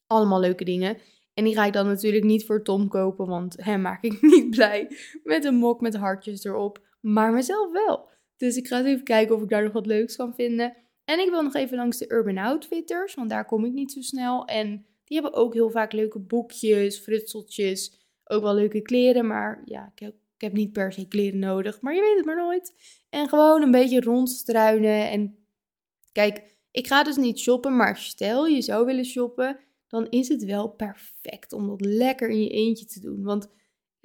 allemaal 0.07 0.39
leuke 0.39 0.63
dingen. 0.63 0.97
En 1.35 1.43
die 1.43 1.53
ga 1.53 1.65
ik 1.65 1.73
dan 1.73 1.85
natuurlijk 1.85 2.23
niet 2.23 2.45
voor 2.45 2.63
Tom 2.63 2.87
kopen. 2.87 3.27
Want 3.27 3.55
hem 3.63 3.81
maak 3.81 4.03
ik 4.03 4.21
niet 4.35 4.49
blij 4.49 4.91
met 5.23 5.45
een 5.45 5.55
mok 5.55 5.81
met 5.81 5.95
hartjes 5.95 6.43
erop. 6.43 6.81
Maar 7.01 7.33
mezelf 7.33 7.71
wel. 7.71 8.09
Dus 8.37 8.57
ik 8.57 8.67
ga 8.67 8.77
eens 8.77 8.87
even 8.87 9.03
kijken 9.03 9.35
of 9.35 9.41
ik 9.41 9.49
daar 9.49 9.63
nog 9.63 9.73
wat 9.73 9.85
leuks 9.85 10.15
kan 10.15 10.33
vinden. 10.33 10.75
En 11.05 11.19
ik 11.19 11.29
wil 11.29 11.41
nog 11.41 11.55
even 11.55 11.77
langs 11.77 11.97
de 11.97 12.11
Urban 12.11 12.37
Outfitters, 12.37 13.13
want 13.13 13.29
daar 13.29 13.45
kom 13.45 13.65
ik 13.65 13.73
niet 13.73 13.91
zo 13.91 14.01
snel. 14.01 14.45
En 14.45 14.85
die 15.03 15.21
hebben 15.21 15.39
ook 15.39 15.53
heel 15.53 15.69
vaak 15.69 15.91
leuke 15.93 16.19
boekjes, 16.19 16.99
frutseltjes, 16.99 18.05
ook 18.23 18.41
wel 18.41 18.53
leuke 18.53 18.81
kleren. 18.81 19.27
Maar 19.27 19.61
ja, 19.65 19.91
ik 19.93 19.99
heb, 19.99 20.13
ik 20.35 20.41
heb 20.41 20.53
niet 20.53 20.71
per 20.71 20.91
se 20.91 21.07
kleren 21.07 21.39
nodig, 21.39 21.81
maar 21.81 21.95
je 21.95 22.01
weet 22.01 22.15
het 22.15 22.25
maar 22.25 22.35
nooit. 22.35 22.73
En 23.09 23.29
gewoon 23.29 23.61
een 23.61 23.71
beetje 23.71 24.01
rondstruinen. 24.01 25.09
En 25.09 25.37
kijk, 26.11 26.57
ik 26.71 26.87
ga 26.87 27.03
dus 27.03 27.15
niet 27.15 27.39
shoppen, 27.39 27.75
maar 27.75 27.97
stel 27.97 28.45
je 28.45 28.61
zou 28.61 28.85
willen 28.85 29.05
shoppen, 29.05 29.59
dan 29.95 30.09
is 30.09 30.27
het 30.27 30.45
wel 30.45 30.67
perfect 30.67 31.53
om 31.53 31.67
dat 31.67 31.85
lekker 31.85 32.29
in 32.29 32.43
je 32.43 32.49
eentje 32.49 32.85
te 32.85 32.99
doen. 32.99 33.23
Want 33.23 33.43
ik 33.43 33.51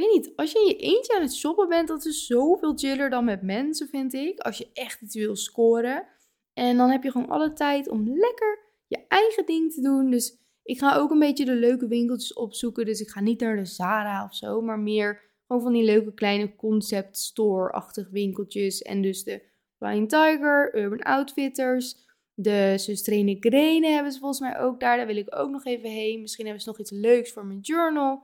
weet 0.07 0.12
niet, 0.12 0.33
als 0.37 0.53
je 0.53 0.59
in 0.59 0.66
je 0.66 0.76
eentje 0.76 1.14
aan 1.16 1.22
het 1.22 1.35
shoppen 1.35 1.68
bent, 1.68 1.88
dat 1.88 2.05
is 2.05 2.26
zoveel 2.26 2.72
chiller 2.76 3.11
dan 3.11 3.24
met 3.24 3.42
mensen, 3.42 3.88
vind 3.88 4.14
ik. 4.14 4.38
Als 4.38 4.59
je 4.59 4.70
echt 4.72 5.03
iets 5.03 5.14
wil 5.14 5.37
scoren. 5.37 6.07
En 6.53 6.76
dan 6.76 6.90
heb 6.90 7.03
je 7.03 7.11
gewoon 7.11 7.29
alle 7.29 7.53
tijd 7.53 7.88
om 7.88 8.09
lekker 8.09 8.59
je 8.87 9.05
eigen 9.09 9.46
ding 9.46 9.72
te 9.72 9.81
doen. 9.81 10.11
Dus 10.11 10.37
ik 10.62 10.79
ga 10.79 10.96
ook 10.96 11.11
een 11.11 11.18
beetje 11.18 11.44
de 11.44 11.55
leuke 11.55 11.87
winkeltjes 11.87 12.33
opzoeken. 12.33 12.85
Dus 12.85 13.00
ik 13.00 13.09
ga 13.09 13.20
niet 13.20 13.40
naar 13.40 13.57
de 13.57 13.64
Zara 13.64 14.24
of 14.24 14.35
zo, 14.35 14.61
maar 14.61 14.79
meer 14.79 15.20
gewoon 15.46 15.62
van 15.62 15.72
die 15.72 15.85
leuke 15.85 16.14
kleine 16.14 16.57
concept 16.57 17.18
store-achtig 17.18 18.11
winkeltjes. 18.11 18.83
En 18.83 19.03
dus 19.03 19.24
de 19.24 19.42
Flying 19.76 20.09
Tiger, 20.09 20.76
Urban 20.76 21.00
Outfitters, 21.00 22.10
de 22.42 22.74
Sustrene 22.79 23.37
Grene 23.40 23.88
hebben 23.88 24.12
ze 24.12 24.18
volgens 24.18 24.40
mij 24.40 24.59
ook 24.59 24.81
daar. 24.81 24.96
Daar 24.96 25.07
wil 25.07 25.16
ik 25.16 25.37
ook 25.37 25.50
nog 25.50 25.64
even 25.64 25.90
heen. 25.90 26.20
Misschien 26.20 26.44
hebben 26.44 26.62
ze 26.62 26.68
nog 26.68 26.79
iets 26.79 26.90
leuks 26.90 27.33
voor 27.33 27.46
mijn 27.46 27.61
journal. 27.61 28.22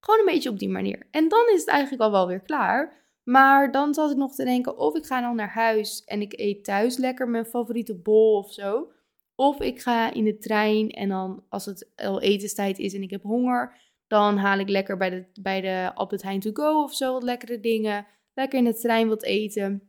Gewoon 0.00 0.20
een 0.20 0.32
beetje 0.32 0.50
op 0.50 0.58
die 0.58 0.68
manier. 0.68 1.06
En 1.10 1.28
dan 1.28 1.50
is 1.52 1.60
het 1.60 1.68
eigenlijk 1.68 2.02
al 2.02 2.10
wel 2.10 2.26
weer 2.26 2.40
klaar. 2.40 2.98
Maar 3.22 3.72
dan 3.72 3.94
zat 3.94 4.10
ik 4.10 4.16
nog 4.16 4.34
te 4.34 4.44
denken 4.44 4.78
of 4.78 4.94
ik 4.94 5.06
ga 5.06 5.20
dan 5.20 5.36
naar 5.36 5.52
huis 5.52 6.04
en 6.04 6.20
ik 6.20 6.32
eet 6.36 6.64
thuis 6.64 6.96
lekker 6.96 7.28
mijn 7.28 7.46
favoriete 7.46 7.94
bol 7.94 8.36
of 8.36 8.52
zo. 8.52 8.92
Of 9.34 9.60
ik 9.60 9.80
ga 9.80 10.12
in 10.12 10.24
de 10.24 10.38
trein 10.38 10.90
en 10.90 11.08
dan 11.08 11.44
als 11.48 11.64
het 11.64 11.90
al 11.96 12.20
etenstijd 12.20 12.78
is 12.78 12.94
en 12.94 13.02
ik 13.02 13.10
heb 13.10 13.22
honger, 13.22 13.76
dan 14.06 14.36
haal 14.36 14.58
ik 14.58 14.68
lekker 14.68 14.96
bij 14.96 15.10
de, 15.10 15.24
bij 15.40 15.60
de 15.60 15.90
Albert 15.94 16.22
Heijn 16.22 16.40
to 16.40 16.50
go 16.52 16.82
of 16.82 16.94
zo 16.94 17.12
wat 17.12 17.22
lekkere 17.22 17.60
dingen. 17.60 18.06
Lekker 18.34 18.58
in 18.58 18.64
de 18.64 18.74
trein 18.74 19.08
wat 19.08 19.22
eten. 19.22 19.82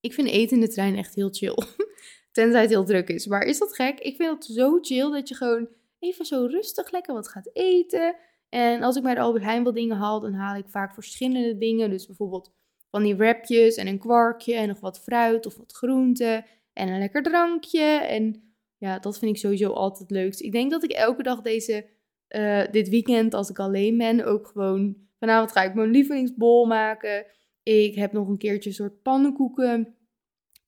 Ik 0.00 0.12
vind 0.12 0.28
eten 0.28 0.56
in 0.56 0.62
de 0.62 0.72
trein 0.72 0.96
echt 0.96 1.14
heel 1.14 1.30
chill. 1.30 1.56
Tenzij 2.34 2.60
het 2.60 2.70
heel 2.70 2.84
druk 2.84 3.08
is. 3.08 3.26
Maar 3.26 3.42
is 3.42 3.58
dat 3.58 3.74
gek? 3.74 3.98
Ik 4.00 4.16
vind 4.16 4.30
het 4.30 4.44
zo 4.44 4.78
chill 4.80 5.10
dat 5.10 5.28
je 5.28 5.34
gewoon 5.34 5.68
even 5.98 6.24
zo 6.24 6.46
rustig 6.46 6.90
lekker 6.90 7.14
wat 7.14 7.28
gaat 7.28 7.50
eten. 7.52 8.16
En 8.48 8.82
als 8.82 8.96
ik 8.96 9.02
bij 9.02 9.14
de 9.14 9.20
Albert 9.20 9.44
Heijn 9.44 9.62
wat 9.62 9.74
dingen 9.74 9.96
haal, 9.96 10.20
dan 10.20 10.32
haal 10.32 10.56
ik 10.56 10.68
vaak 10.68 10.94
verschillende 10.94 11.56
dingen. 11.58 11.90
Dus 11.90 12.06
bijvoorbeeld 12.06 12.52
van 12.90 13.02
die 13.02 13.16
wrapjes 13.16 13.74
en 13.74 13.86
een 13.86 13.98
kwarkje 13.98 14.54
en 14.54 14.68
nog 14.68 14.80
wat 14.80 15.00
fruit 15.00 15.46
of 15.46 15.56
wat 15.56 15.72
groente 15.72 16.44
en 16.72 16.88
een 16.88 16.98
lekker 16.98 17.22
drankje. 17.22 17.84
En 17.84 18.42
ja, 18.78 18.98
dat 18.98 19.18
vind 19.18 19.30
ik 19.30 19.38
sowieso 19.38 19.70
altijd 19.70 20.10
leuk. 20.10 20.34
Ik 20.34 20.52
denk 20.52 20.70
dat 20.70 20.84
ik 20.84 20.90
elke 20.90 21.22
dag 21.22 21.40
deze, 21.40 21.86
uh, 22.28 22.62
dit 22.70 22.88
weekend, 22.88 23.34
als 23.34 23.50
ik 23.50 23.58
alleen 23.58 23.98
ben, 23.98 24.24
ook 24.24 24.46
gewoon... 24.46 24.96
Vanavond 25.18 25.52
ga 25.52 25.62
ik 25.62 25.74
mijn 25.74 25.90
lievelingsbol 25.90 26.66
maken. 26.66 27.26
Ik 27.62 27.94
heb 27.94 28.12
nog 28.12 28.28
een 28.28 28.38
keertje 28.38 28.68
een 28.68 28.74
soort 28.74 29.02
pannenkoeken, 29.02 29.94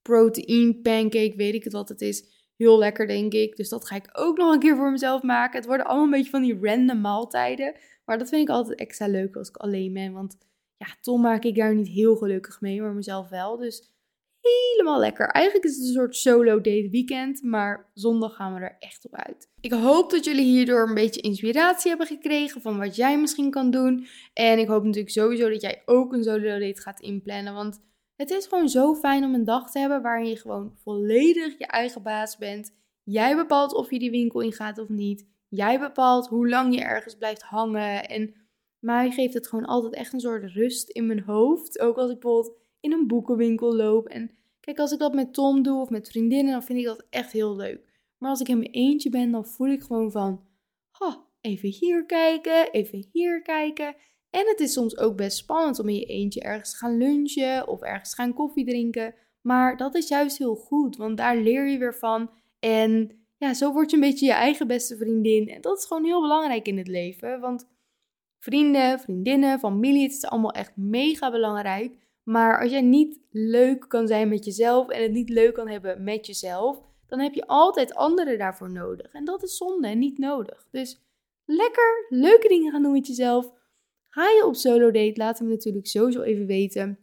protein 0.07 0.81
pancake, 0.81 1.33
weet 1.35 1.53
ik 1.53 1.63
het 1.63 1.73
wat 1.73 1.89
het 1.89 2.01
is. 2.01 2.23
Heel 2.57 2.77
lekker, 2.77 3.07
denk 3.07 3.33
ik. 3.33 3.55
Dus 3.55 3.69
dat 3.69 3.87
ga 3.87 3.95
ik 3.95 4.09
ook 4.13 4.37
nog 4.37 4.53
een 4.53 4.59
keer 4.59 4.75
voor 4.75 4.91
mezelf 4.91 5.21
maken. 5.21 5.57
Het 5.57 5.67
worden 5.67 5.85
allemaal 5.85 6.05
een 6.05 6.11
beetje 6.11 6.29
van 6.29 6.41
die 6.41 6.57
random 6.61 7.01
maaltijden. 7.01 7.75
Maar 8.05 8.17
dat 8.17 8.29
vind 8.29 8.41
ik 8.41 8.55
altijd 8.55 8.79
extra 8.79 9.07
leuk 9.07 9.35
als 9.35 9.49
ik 9.49 9.57
alleen 9.57 9.93
ben. 9.93 10.13
Want 10.13 10.37
ja, 10.77 10.87
Tom 11.01 11.21
maak 11.21 11.43
ik 11.43 11.55
daar 11.55 11.75
niet 11.75 11.87
heel 11.87 12.15
gelukkig 12.15 12.61
mee, 12.61 12.81
maar 12.81 12.93
mezelf 12.93 13.29
wel. 13.29 13.57
Dus 13.57 13.91
helemaal 14.41 14.99
lekker. 14.99 15.27
Eigenlijk 15.27 15.65
is 15.65 15.77
het 15.77 15.87
een 15.87 15.93
soort 15.93 16.15
solo 16.15 16.55
date 16.55 16.89
weekend, 16.91 17.43
maar 17.43 17.91
zondag 17.93 18.35
gaan 18.35 18.53
we 18.53 18.59
er 18.59 18.75
echt 18.79 19.05
op 19.05 19.15
uit. 19.15 19.49
Ik 19.61 19.71
hoop 19.71 20.11
dat 20.11 20.25
jullie 20.25 20.45
hierdoor 20.45 20.87
een 20.87 20.93
beetje 20.93 21.21
inspiratie 21.21 21.89
hebben 21.89 22.07
gekregen 22.07 22.61
van 22.61 22.77
wat 22.77 22.95
jij 22.95 23.19
misschien 23.19 23.49
kan 23.49 23.71
doen. 23.71 24.07
En 24.33 24.59
ik 24.59 24.67
hoop 24.67 24.83
natuurlijk 24.83 25.13
sowieso 25.13 25.49
dat 25.49 25.61
jij 25.61 25.81
ook 25.85 26.13
een 26.13 26.23
solo 26.23 26.59
date 26.59 26.81
gaat 26.81 26.99
inplannen, 26.99 27.53
want 27.53 27.79
het 28.17 28.29
is 28.29 28.45
gewoon 28.45 28.69
zo 28.69 28.95
fijn 28.95 29.23
om 29.23 29.33
een 29.33 29.43
dag 29.43 29.71
te 29.71 29.79
hebben 29.79 30.01
waarin 30.01 30.29
je 30.29 30.37
gewoon 30.37 30.71
volledig 30.75 31.57
je 31.57 31.67
eigen 31.67 32.03
baas 32.03 32.37
bent. 32.37 32.75
Jij 33.03 33.35
bepaalt 33.35 33.73
of 33.73 33.91
je 33.91 33.99
die 33.99 34.11
winkel 34.11 34.41
ingaat 34.41 34.77
of 34.77 34.89
niet. 34.89 35.27
Jij 35.47 35.79
bepaalt 35.79 36.27
hoe 36.27 36.49
lang 36.49 36.75
je 36.75 36.81
ergens 36.81 37.15
blijft 37.15 37.41
hangen 37.41 38.09
en 38.09 38.33
mij 38.79 39.11
geeft 39.11 39.33
het 39.33 39.47
gewoon 39.47 39.65
altijd 39.65 39.93
echt 39.93 40.13
een 40.13 40.19
soort 40.19 40.51
rust 40.51 40.89
in 40.89 41.07
mijn 41.07 41.23
hoofd. 41.23 41.79
Ook 41.79 41.97
als 41.97 42.11
ik 42.11 42.19
bijvoorbeeld 42.19 42.57
in 42.79 42.91
een 42.91 43.07
boekenwinkel 43.07 43.75
loop. 43.75 44.07
En 44.07 44.31
kijk, 44.59 44.79
als 44.79 44.91
ik 44.91 44.99
dat 44.99 45.13
met 45.13 45.33
Tom 45.33 45.63
doe 45.63 45.81
of 45.81 45.89
met 45.89 46.07
vriendinnen, 46.07 46.51
dan 46.51 46.63
vind 46.63 46.79
ik 46.79 46.85
dat 46.85 47.05
echt 47.09 47.31
heel 47.31 47.55
leuk. 47.55 47.85
Maar 48.17 48.29
als 48.29 48.41
ik 48.41 48.47
in 48.47 48.57
mijn 48.57 48.71
eentje 48.71 49.09
ben, 49.09 49.31
dan 49.31 49.45
voel 49.45 49.67
ik 49.67 49.81
gewoon 49.81 50.11
van, 50.11 50.45
even 51.41 51.69
hier 51.69 52.05
kijken, 52.05 52.71
even 52.71 53.05
hier 53.11 53.41
kijken. 53.41 53.95
En 54.37 54.47
het 54.47 54.59
is 54.59 54.73
soms 54.73 54.97
ook 54.97 55.15
best 55.15 55.37
spannend 55.37 55.79
om 55.79 55.89
in 55.89 55.95
je 55.95 56.05
eentje 56.05 56.41
ergens 56.41 56.71
te 56.71 56.77
gaan 56.77 56.97
lunchen 56.97 57.67
of 57.67 57.81
ergens 57.81 58.13
gaan 58.13 58.33
koffie 58.33 58.65
drinken. 58.65 59.15
Maar 59.41 59.77
dat 59.77 59.95
is 59.95 60.07
juist 60.07 60.37
heel 60.37 60.55
goed, 60.55 60.97
want 60.97 61.17
daar 61.17 61.37
leer 61.37 61.67
je 61.67 61.77
weer 61.77 61.95
van. 61.95 62.29
En 62.59 63.11
ja, 63.37 63.53
zo 63.53 63.73
word 63.73 63.89
je 63.89 63.95
een 63.95 64.01
beetje 64.01 64.25
je 64.25 64.31
eigen 64.31 64.67
beste 64.67 64.97
vriendin. 64.97 65.47
En 65.47 65.61
dat 65.61 65.77
is 65.77 65.85
gewoon 65.85 66.03
heel 66.03 66.21
belangrijk 66.21 66.67
in 66.67 66.77
het 66.77 66.87
leven. 66.87 67.39
Want 67.39 67.67
vrienden, 68.39 68.99
vriendinnen, 68.99 69.59
familie, 69.59 70.03
het 70.03 70.11
is 70.11 70.25
allemaal 70.25 70.51
echt 70.51 70.71
mega 70.75 71.31
belangrijk. 71.31 71.97
Maar 72.23 72.61
als 72.61 72.71
jij 72.71 72.81
niet 72.81 73.19
leuk 73.31 73.85
kan 73.87 74.07
zijn 74.07 74.29
met 74.29 74.45
jezelf 74.45 74.89
en 74.89 75.01
het 75.01 75.11
niet 75.11 75.29
leuk 75.29 75.53
kan 75.53 75.67
hebben 75.67 76.03
met 76.03 76.25
jezelf, 76.25 76.81
dan 77.07 77.19
heb 77.19 77.33
je 77.33 77.47
altijd 77.47 77.95
anderen 77.95 78.37
daarvoor 78.37 78.71
nodig. 78.71 79.11
En 79.11 79.25
dat 79.25 79.43
is 79.43 79.57
zonde 79.57 79.87
en 79.87 79.99
niet 79.99 80.17
nodig. 80.17 80.67
Dus 80.71 81.01
lekker 81.45 82.05
leuke 82.09 82.47
dingen 82.47 82.71
gaan 82.71 82.83
doen 82.83 82.91
met 82.91 83.07
jezelf. 83.07 83.55
Ga 84.09 84.23
je 84.23 84.45
op 84.45 84.55
solo 84.55 84.91
date? 84.91 85.13
Laat 85.15 85.39
me 85.39 85.49
natuurlijk 85.49 85.87
sowieso 85.87 86.21
even 86.21 86.45
weten. 86.45 86.99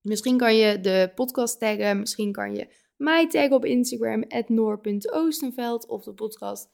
Misschien 0.00 0.36
kan 0.36 0.56
je 0.56 0.80
de 0.80 1.12
podcast 1.14 1.58
taggen. 1.58 1.98
Misschien 1.98 2.32
kan 2.32 2.54
je 2.54 2.66
mij 2.96 3.28
taggen 3.28 3.56
op 3.56 3.64
Instagram, 3.64 4.24
noor.oostenveld. 4.46 5.88
Of 5.88 6.04
de 6.04 6.12
podcast, 6.12 6.68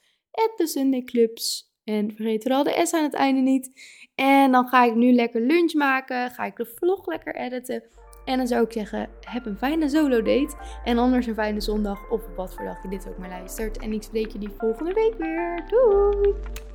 @thesundayclubs. 0.57 1.69
En 1.85 2.13
vergeet 2.15 2.43
vooral 2.43 2.65
de 2.65 2.81
S 2.85 2.93
aan 2.93 3.03
het 3.03 3.15
einde 3.15 3.41
niet. 3.41 3.71
En 4.15 4.53
dan 4.53 4.69
ga 4.69 4.85
ik 4.85 4.95
nu 4.95 5.13
lekker 5.13 5.41
lunch 5.41 5.75
maken. 5.75 6.31
Ga 6.31 6.45
ik 6.45 6.57
de 6.57 6.67
vlog 6.67 7.07
lekker 7.07 7.37
editen. 7.37 7.83
En 8.25 8.37
dan 8.37 8.47
zou 8.47 8.65
ik 8.65 8.73
zeggen, 8.73 9.09
heb 9.21 9.47
een 9.47 9.59
fijne 9.59 9.89
solo 9.89 10.23
date. 10.23 10.57
En 10.85 10.99
anders 10.99 11.27
een 11.27 11.35
fijne 11.35 11.61
zondag 11.61 12.11
of 12.11 12.27
op 12.27 12.37
wat 12.37 12.55
voor 12.55 12.65
dag 12.65 12.83
je 12.83 12.89
dit 12.89 13.09
ook 13.09 13.19
maar 13.19 13.29
luistert. 13.29 13.79
En 13.79 13.93
ik 13.93 14.03
spreek 14.03 14.33
je 14.33 14.39
die 14.39 14.51
volgende 14.59 14.93
week 14.93 15.15
weer. 15.19 15.65
Doei! 15.69 16.70